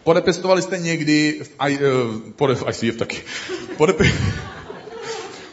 Podepisovali 0.04 0.62
jste 0.62 0.78
někdy 0.78 1.40
v, 1.44 1.52
I, 1.60 1.78
uh, 1.78 2.32
pode, 2.36 2.56
v 2.56 2.64
ICF 2.70 2.98
taky. 2.98 3.22
Podepi, 3.78 4.14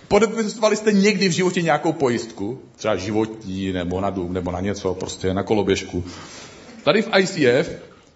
podepisovali 0.09 0.77
jste 0.77 0.93
někdy 0.93 1.29
v 1.29 1.33
životě 1.33 1.63
nějakou 1.63 1.93
pojistku, 1.93 2.61
třeba 2.77 2.97
životní, 2.97 3.73
nebo 3.73 4.01
na 4.01 4.11
dům, 4.11 4.33
nebo 4.33 4.51
na 4.51 4.61
něco, 4.61 4.95
prostě 4.95 5.35
na 5.35 5.43
koloběžku. 5.43 6.05
Tady 6.85 7.03
v 7.03 7.09
ICF 7.19 7.71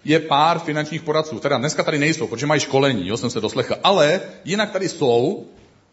je 0.05 0.21
pár 0.21 0.59
finančních 0.59 1.03
poradců, 1.03 1.39
teda 1.39 1.59
dneska 1.59 1.83
tady 1.83 1.99
nejsou, 1.99 2.27
protože 2.27 2.47
mají 2.47 2.61
školení, 2.61 3.09
jo, 3.09 3.17
jsem 3.17 3.31
se 3.31 3.41
doslechl, 3.41 3.75
ale 3.83 4.21
jinak 4.45 4.71
tady 4.71 4.89
jsou 4.89 5.47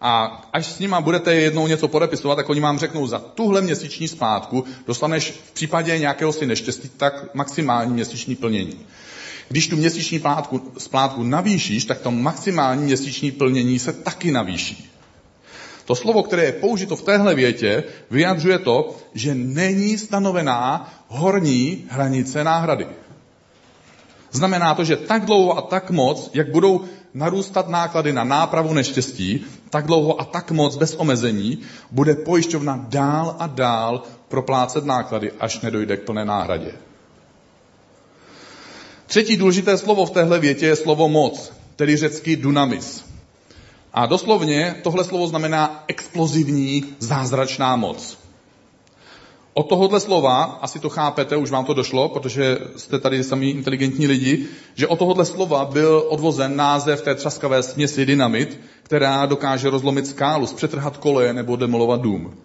a 0.06 0.42
až 0.54 0.66
s 0.66 0.80
nima 0.80 1.02
budete 1.02 1.36
jednou 1.36 1.68
něco 1.68 1.88
podepisovat, 1.88 2.36
tak 2.36 2.50
oni 2.50 2.62
vám 2.62 2.80
řeknou, 2.80 3.08
za 3.08 3.20
tuhle 3.20 3.62
měsíční 3.62 4.08
splátku 4.08 4.64
dostaneš 4.88 5.32
v 5.32 5.52
případě 5.52 6.00
nějakého 6.00 6.34
si 6.34 6.46
neštěstí 6.46 6.90
tak 6.98 7.34
maximální 7.34 7.94
měsíční 7.94 8.36
plnění. 8.36 8.80
Když 9.50 9.68
tu 9.68 9.78
měsíční 9.78 10.20
plátku, 10.20 10.72
splátku 10.78 11.24
navýšíš, 11.24 11.86
tak 11.86 12.00
to 12.00 12.12
maximální 12.12 12.84
měsíční 12.84 13.32
plnění 13.32 13.80
se 13.80 13.94
taky 13.94 14.32
navýší. 14.32 14.90
To 15.86 15.96
slovo, 15.96 16.24
které 16.24 16.46
je 16.46 16.52
použito 16.52 16.96
v 16.96 17.02
téhle 17.02 17.36
větě, 17.36 17.84
vyjadřuje 18.12 18.60
to, 18.60 18.96
že 19.14 19.36
není 19.36 19.98
stanovená 19.98 20.94
horní 21.08 21.86
hranice 21.90 22.44
náhrady. 22.44 22.88
Znamená 24.32 24.76
to, 24.76 24.84
že 24.84 24.96
tak 24.96 25.26
dlouho 25.26 25.58
a 25.58 25.62
tak 25.62 25.92
moc, 25.92 26.30
jak 26.34 26.52
budou 26.52 26.82
narůstat 27.14 27.70
náklady 27.70 28.14
na 28.14 28.24
nápravu 28.24 28.74
neštěstí, 28.74 29.46
tak 29.70 29.86
dlouho 29.86 30.22
a 30.22 30.26
tak 30.26 30.52
moc 30.52 30.76
bez 30.76 30.96
omezení 30.96 31.60
bude 31.92 32.16
pojišťovna 32.16 32.86
dál 32.90 33.36
a 33.40 33.48
dál 33.48 34.04
proplácet 34.28 34.86
náklady, 34.86 35.32
až 35.32 35.62
nedojde 35.62 35.98
k 35.98 36.04
plné 36.06 36.26
náhradě. 36.26 36.72
Třetí 39.08 39.38
důležité 39.38 39.78
slovo 39.78 40.06
v 40.06 40.12
téhle 40.12 40.40
větě 40.40 40.66
je 40.66 40.76
slovo 40.76 41.10
moc, 41.10 41.54
tedy 41.76 41.98
řecky 41.98 42.36
dunamis. 42.36 43.06
A 43.94 44.06
doslovně 44.06 44.76
tohle 44.84 45.04
slovo 45.04 45.28
znamená 45.28 45.84
explozivní, 45.88 46.84
zázračná 47.00 47.76
moc. 47.76 48.23
Od 49.54 49.70
tohohle 49.70 50.00
slova, 50.00 50.44
asi 50.62 50.80
to 50.80 50.90
chápete, 50.90 51.38
už 51.38 51.52
vám 51.52 51.66
to 51.66 51.74
došlo, 51.74 52.10
protože 52.10 52.58
jste 52.78 53.00
tady 53.00 53.24
sami 53.24 53.50
inteligentní 53.50 54.08
lidi, 54.08 54.46
že 54.76 54.88
od 54.88 55.00
tohohle 55.00 55.26
slova 55.26 55.66
byl 55.66 56.06
odvozen 56.10 56.56
název 56.56 57.02
té 57.02 57.16
třaskavé 57.16 57.64
směsi 57.64 58.06
dynamit, 58.06 58.60
která 58.84 59.26
dokáže 59.26 59.70
rozlomit 59.70 60.08
skálu, 60.08 60.48
zpřetrhat 60.48 60.98
koleje 60.98 61.34
nebo 61.34 61.56
demolovat 61.56 62.02
dům. 62.02 62.38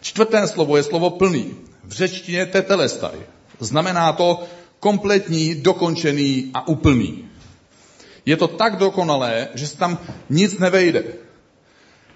Čtvrté 0.00 0.48
slovo 0.48 0.76
je 0.76 0.82
slovo 0.82 1.10
plný. 1.10 1.54
V 1.84 1.92
řečtině 1.92 2.46
tetelestaj. 2.46 3.16
Znamená 3.60 4.12
to 4.12 4.44
kompletní, 4.80 5.54
dokončený 5.54 6.50
a 6.54 6.68
úplný. 6.68 7.28
Je 8.26 8.36
to 8.36 8.48
tak 8.48 8.76
dokonalé, 8.76 9.48
že 9.54 9.66
se 9.66 9.76
tam 9.76 9.98
nic 10.30 10.58
nevejde. 10.58 11.04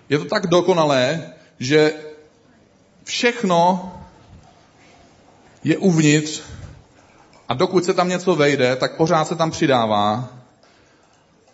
Je 0.09 0.19
to 0.19 0.25
tak 0.25 0.47
dokonalé, 0.47 1.33
že 1.59 1.95
všechno 3.05 3.93
je 5.65 5.79
uvnitř 5.79 6.43
a 7.49 7.55
dokud 7.55 7.85
se 7.85 7.95
tam 7.95 8.09
něco 8.09 8.35
vejde, 8.35 8.77
tak 8.77 8.97
pořád 8.97 9.29
se 9.29 9.37
tam 9.37 9.51
přidává. 9.51 10.29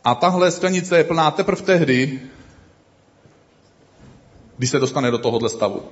A 0.04 0.14
tahle 0.14 0.50
sklenice 0.50 0.96
je 0.98 1.04
plná 1.04 1.30
teprve 1.30 1.62
tehdy, 1.62 2.20
když 4.56 4.70
se 4.70 4.78
dostane 4.78 5.10
do 5.10 5.18
tohohle 5.18 5.48
stavu. 5.48 5.82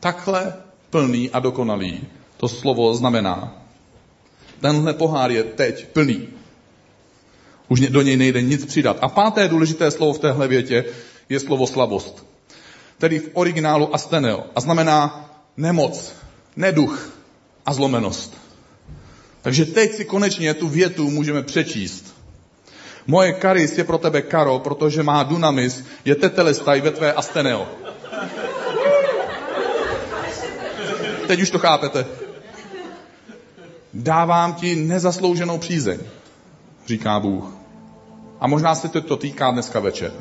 Takhle 0.00 0.54
plný 0.90 1.30
a 1.30 1.38
dokonalý 1.38 2.00
to 2.36 2.48
slovo 2.48 2.94
znamená. 2.94 3.62
Tenhle 4.60 4.94
pohár 4.94 5.30
je 5.30 5.44
teď 5.44 5.88
plný. 5.88 6.28
Už 7.68 7.80
do 7.80 8.02
něj 8.02 8.16
nejde 8.16 8.42
nic 8.42 8.64
přidat. 8.64 8.96
A 9.00 9.08
páté 9.08 9.48
důležité 9.48 9.90
slovo 9.90 10.12
v 10.12 10.18
téhle 10.18 10.48
větě 10.48 10.84
je 11.28 11.40
slovo 11.40 11.66
slabost. 11.66 12.26
Tedy 12.98 13.18
v 13.18 13.30
originálu 13.32 13.94
asteneo. 13.94 14.44
A 14.56 14.60
znamená 14.60 15.30
nemoc, 15.56 16.12
neduch 16.56 17.19
a 17.66 17.74
zlomenost. 17.74 18.36
Takže 19.42 19.64
teď 19.64 19.94
si 19.94 20.04
konečně 20.04 20.54
tu 20.54 20.68
větu 20.68 21.10
můžeme 21.10 21.42
přečíst. 21.42 22.14
Moje 23.06 23.32
karis 23.32 23.78
je 23.78 23.84
pro 23.84 23.98
tebe 23.98 24.22
karo, 24.22 24.58
protože 24.58 25.02
má 25.02 25.22
dunamis, 25.22 25.84
je 26.04 26.14
tetelestaj 26.14 26.80
ve 26.80 26.90
tvé 26.90 27.12
asteneo. 27.12 27.68
Teď 31.26 31.42
už 31.42 31.50
to 31.50 31.58
chápete. 31.58 32.06
Dávám 33.94 34.54
ti 34.54 34.76
nezaslouženou 34.76 35.58
přízeň, 35.58 35.98
říká 36.86 37.20
Bůh. 37.20 37.44
A 38.40 38.46
možná 38.46 38.74
se 38.74 38.88
to 38.88 39.16
týká 39.16 39.50
dneska 39.50 39.80
večer. 39.80 40.12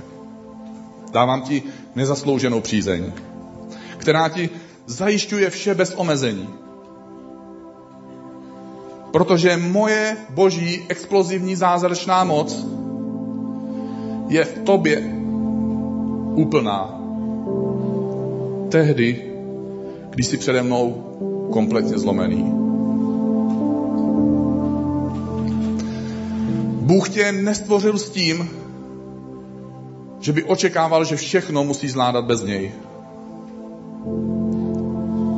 Dávám 1.11 1.41
ti 1.41 1.63
nezaslouženou 1.95 2.61
přízeň, 2.61 3.13
která 3.97 4.29
ti 4.29 4.49
zajišťuje 4.85 5.49
vše 5.49 5.75
bez 5.75 5.93
omezení. 5.95 6.49
Protože 9.11 9.57
moje 9.57 10.17
boží 10.29 10.85
explozivní 10.89 11.55
zázračná 11.55 12.23
moc 12.23 12.65
je 14.27 14.45
v 14.45 14.59
tobě 14.59 15.13
úplná. 16.35 17.01
Tehdy, 18.69 19.31
když 20.09 20.27
jsi 20.27 20.37
přede 20.37 20.63
mnou 20.63 20.91
kompletně 21.51 21.97
zlomený. 21.97 22.43
Bůh 26.81 27.09
tě 27.09 27.31
nestvořil 27.31 27.97
s 27.97 28.09
tím, 28.09 28.49
že 30.19 30.33
by 30.33 30.43
očekával, 30.43 31.05
že 31.05 31.15
všechno 31.15 31.63
musí 31.63 31.89
zvládat 31.89 32.25
bez 32.25 32.43
něj. 32.43 32.71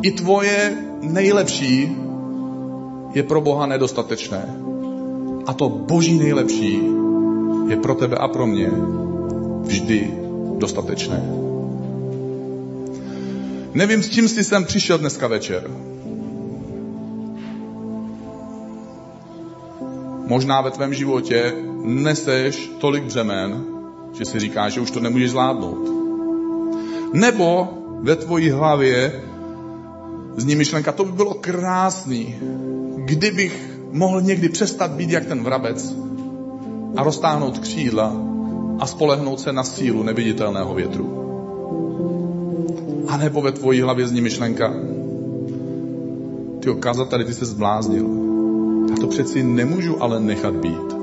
I 0.01 0.11
tvoje 0.11 0.77
nejlepší 1.01 1.97
je 3.13 3.23
pro 3.23 3.41
Boha 3.41 3.65
nedostatečné. 3.65 4.55
A 5.47 5.53
to 5.53 5.69
boží 5.69 6.19
nejlepší 6.19 6.81
je 7.67 7.77
pro 7.77 7.95
tebe 7.95 8.17
a 8.17 8.27
pro 8.27 8.47
mě 8.47 8.71
vždy 9.61 10.13
dostatečné. 10.57 11.23
Nevím, 13.73 14.03
s 14.03 14.09
čím 14.09 14.27
jsi 14.27 14.43
sem 14.43 14.65
přišel 14.65 14.97
dneska 14.97 15.27
večer. 15.27 15.71
Možná 20.27 20.61
ve 20.61 20.71
tvém 20.71 20.93
životě 20.93 21.53
neseš 21.83 22.71
tolik 22.79 23.03
břemen, 23.03 23.65
že 24.13 24.25
si 24.25 24.39
říkáš, 24.39 24.73
že 24.73 24.81
už 24.81 24.91
to 24.91 24.99
nemůžeš 24.99 25.29
zvládnout. 25.29 25.89
Nebo 27.13 27.67
ve 28.01 28.15
tvojí 28.15 28.49
hlavě 28.49 29.23
zní 30.37 30.55
myšlenka, 30.55 30.91
to 30.91 31.03
by 31.03 31.11
bylo 31.11 31.33
krásný, 31.33 32.35
kdybych 32.95 33.79
mohl 33.91 34.21
někdy 34.21 34.49
přestat 34.49 34.91
být 34.91 35.09
jak 35.09 35.25
ten 35.25 35.43
vrabec 35.43 35.95
a 36.95 37.03
roztáhnout 37.03 37.59
křídla 37.59 38.15
a 38.79 38.85
spolehnout 38.87 39.39
se 39.39 39.53
na 39.53 39.63
sílu 39.63 40.03
neviditelného 40.03 40.73
větru. 40.73 41.17
A 43.07 43.17
nebo 43.17 43.41
ve 43.41 43.51
tvojí 43.51 43.81
hlavě 43.81 44.07
zní 44.07 44.21
myšlenka, 44.21 44.73
ty 46.59 46.69
tady 47.09 47.25
ty 47.25 47.33
se 47.33 47.45
zbláznil. 47.45 48.07
Já 48.89 48.95
to 48.95 49.07
přeci 49.07 49.43
nemůžu 49.43 50.03
ale 50.03 50.19
nechat 50.19 50.53
být. 50.53 51.01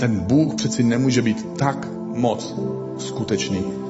Ten 0.00 0.20
Bůh 0.20 0.54
přeci 0.54 0.82
nemůže 0.82 1.22
být 1.22 1.46
tak 1.58 1.88
moc 2.14 2.54
skutečný. 2.98 3.81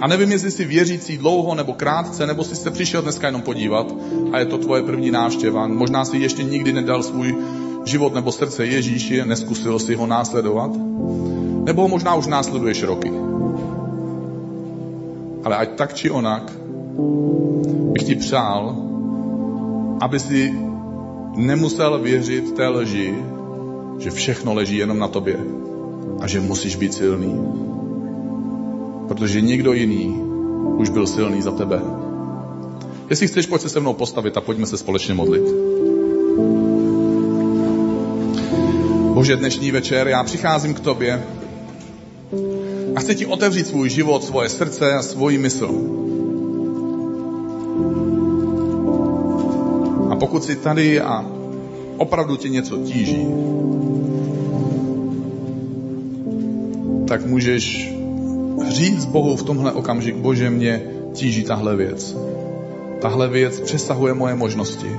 A 0.00 0.06
nevím, 0.06 0.32
jestli 0.32 0.50
jsi 0.50 0.64
věřící 0.64 1.18
dlouho 1.18 1.54
nebo 1.54 1.72
krátce, 1.72 2.26
nebo 2.26 2.44
jsi 2.44 2.56
se 2.56 2.70
přišel 2.70 3.02
dneska 3.02 3.26
jenom 3.26 3.42
podívat 3.42 3.94
a 4.32 4.38
je 4.38 4.46
to 4.46 4.58
tvoje 4.58 4.82
první 4.82 5.10
návštěva. 5.10 5.66
Možná 5.66 6.04
si 6.04 6.16
ještě 6.16 6.42
nikdy 6.42 6.72
nedal 6.72 7.02
svůj 7.02 7.36
život 7.84 8.14
nebo 8.14 8.32
srdce 8.32 8.66
Ježíši, 8.66 9.24
neskusil 9.24 9.78
si 9.78 9.94
ho 9.94 10.06
následovat. 10.06 10.70
Nebo 11.64 11.82
ho 11.82 11.88
možná 11.88 12.14
už 12.14 12.26
následuješ 12.26 12.82
roky. 12.82 13.12
Ale 15.44 15.56
ať 15.56 15.68
tak 15.76 15.94
či 15.94 16.10
onak, 16.10 16.52
bych 17.92 18.04
ti 18.04 18.14
přál, 18.14 18.76
aby 20.00 20.20
si 20.20 20.54
nemusel 21.36 21.98
věřit 21.98 22.52
té 22.52 22.68
lži, 22.68 23.14
že 23.98 24.10
všechno 24.10 24.54
leží 24.54 24.76
jenom 24.76 24.98
na 24.98 25.08
tobě 25.08 25.36
a 26.20 26.26
že 26.26 26.40
musíš 26.40 26.76
být 26.76 26.94
silný. 26.94 27.40
Protože 29.14 29.40
nikdo 29.40 29.72
jiný 29.72 30.20
už 30.76 30.88
byl 30.88 31.06
silný 31.06 31.42
za 31.42 31.50
tebe. 31.50 31.80
Jestli 33.10 33.28
chceš, 33.28 33.46
pojď 33.46 33.62
se 33.62 33.68
se 33.68 33.80
mnou 33.80 33.94
postavit 33.94 34.36
a 34.36 34.40
pojďme 34.40 34.66
se 34.66 34.78
společně 34.78 35.14
modlit. 35.14 35.42
Bože, 39.14 39.36
dnešní 39.36 39.70
večer 39.70 40.08
já 40.08 40.24
přicházím 40.24 40.74
k 40.74 40.80
tobě 40.80 41.22
a 42.96 43.00
chci 43.00 43.14
ti 43.14 43.26
otevřít 43.26 43.66
svůj 43.66 43.90
život, 43.90 44.24
svoje 44.24 44.48
srdce 44.48 44.92
a 44.94 45.02
svůj 45.02 45.38
mysl. 45.38 45.70
A 50.10 50.16
pokud 50.16 50.44
jsi 50.44 50.56
tady 50.56 51.00
a 51.00 51.26
opravdu 51.96 52.36
tě 52.36 52.48
něco 52.48 52.76
tíží, 52.76 53.26
tak 57.08 57.26
můžeš 57.26 57.93
říct 58.68 59.04
Bohu 59.04 59.36
v 59.36 59.42
tomhle 59.42 59.72
okamžiku, 59.72 60.20
Bože, 60.20 60.50
mě 60.50 60.82
tíží 61.12 61.42
tahle 61.42 61.76
věc. 61.76 62.16
Tahle 63.00 63.28
věc 63.28 63.60
přesahuje 63.60 64.14
moje 64.14 64.34
možnosti. 64.34 64.90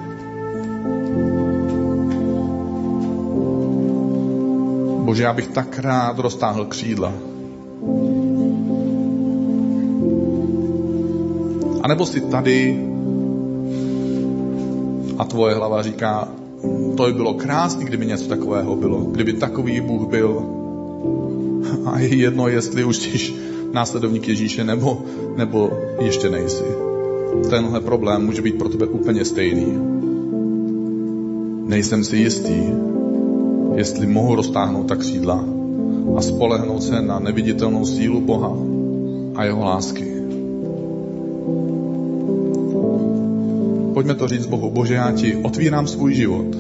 Bože, 5.06 5.24
já 5.24 5.34
bych 5.34 5.48
tak 5.48 5.80
rád 5.80 6.20
roztáhl 6.20 6.66
křídla. 6.66 7.14
A 11.82 11.88
nebo 11.88 12.06
si 12.06 12.22
tady 12.22 12.86
a 15.18 15.26
tvoje 15.26 15.56
hlava 15.56 15.82
říká, 15.82 16.28
to 16.98 17.06
by 17.06 17.14
bylo 17.14 17.34
krásné, 17.34 17.86
kdyby 17.86 18.06
něco 18.06 18.28
takového 18.28 18.76
bylo. 18.76 18.98
Kdyby 18.98 19.34
takový 19.34 19.82
Bůh 19.82 20.10
byl. 20.10 20.46
A 21.86 22.00
je 22.00 22.16
jedno, 22.16 22.48
jestli 22.48 22.84
už 22.84 22.98
následovník 23.76 24.28
Ježíše 24.28 24.64
nebo, 24.64 25.04
nebo 25.36 25.72
ještě 26.00 26.30
nejsi. 26.30 26.64
Tenhle 27.50 27.82
problém 27.82 28.26
může 28.26 28.42
být 28.42 28.58
pro 28.58 28.70
tebe 28.70 28.86
úplně 28.86 29.26
stejný. 29.26 29.78
Nejsem 31.68 32.04
si 32.04 32.18
jistý, 32.18 32.64
jestli 33.76 34.08
mohu 34.08 34.36
roztáhnout 34.36 34.88
ta 34.88 34.96
křídla 34.96 35.46
a 36.18 36.22
spolehnout 36.22 36.84
se 36.84 37.02
na 37.02 37.20
neviditelnou 37.20 37.86
sílu 37.86 38.22
Boha 38.22 38.58
a 39.36 39.44
jeho 39.44 39.64
lásky. 39.64 40.16
Pojďme 43.94 44.16
to 44.16 44.28
říct 44.28 44.48
Bohu. 44.48 44.72
Bože, 44.72 44.94
já 44.94 45.12
ti 45.12 45.36
otvírám 45.36 45.88
svůj 45.88 46.14
život. 46.14 46.58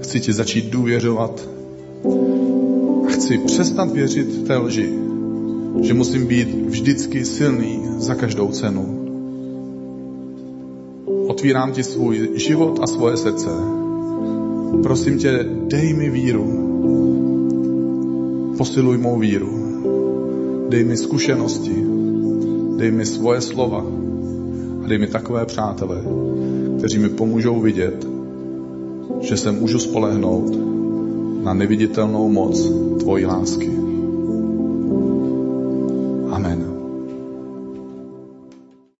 Chci 0.00 0.20
ti 0.20 0.32
začít 0.32 0.70
důvěřovat 0.70 1.48
chci 3.22 3.38
přestat 3.38 3.92
věřit 3.92 4.46
té 4.46 4.56
lži, 4.56 5.01
že 5.82 5.94
musím 5.94 6.26
být 6.26 6.48
vždycky 6.66 7.24
silný 7.24 7.80
za 7.98 8.14
každou 8.14 8.48
cenu. 8.48 8.98
Otvírám 11.26 11.72
ti 11.72 11.82
svůj 11.82 12.30
život 12.34 12.78
a 12.82 12.86
svoje 12.86 13.16
srdce. 13.16 13.50
Prosím 14.82 15.18
tě, 15.18 15.46
dej 15.66 15.94
mi 15.94 16.10
víru. 16.10 16.46
Posiluj 18.58 18.98
mou 18.98 19.18
víru. 19.18 19.50
Dej 20.68 20.84
mi 20.84 20.96
zkušenosti. 20.96 21.76
Dej 22.76 22.90
mi 22.90 23.06
svoje 23.06 23.40
slova. 23.40 23.84
A 24.84 24.88
dej 24.88 24.98
mi 24.98 25.06
takové 25.06 25.46
přátele, 25.46 26.04
kteří 26.78 26.98
mi 26.98 27.08
pomůžou 27.08 27.60
vidět, 27.60 28.06
že 29.20 29.36
se 29.36 29.52
můžu 29.52 29.78
spolehnout 29.78 30.58
na 31.42 31.54
neviditelnou 31.54 32.28
moc 32.28 32.70
tvojí 32.98 33.26
lásky. 33.26 33.71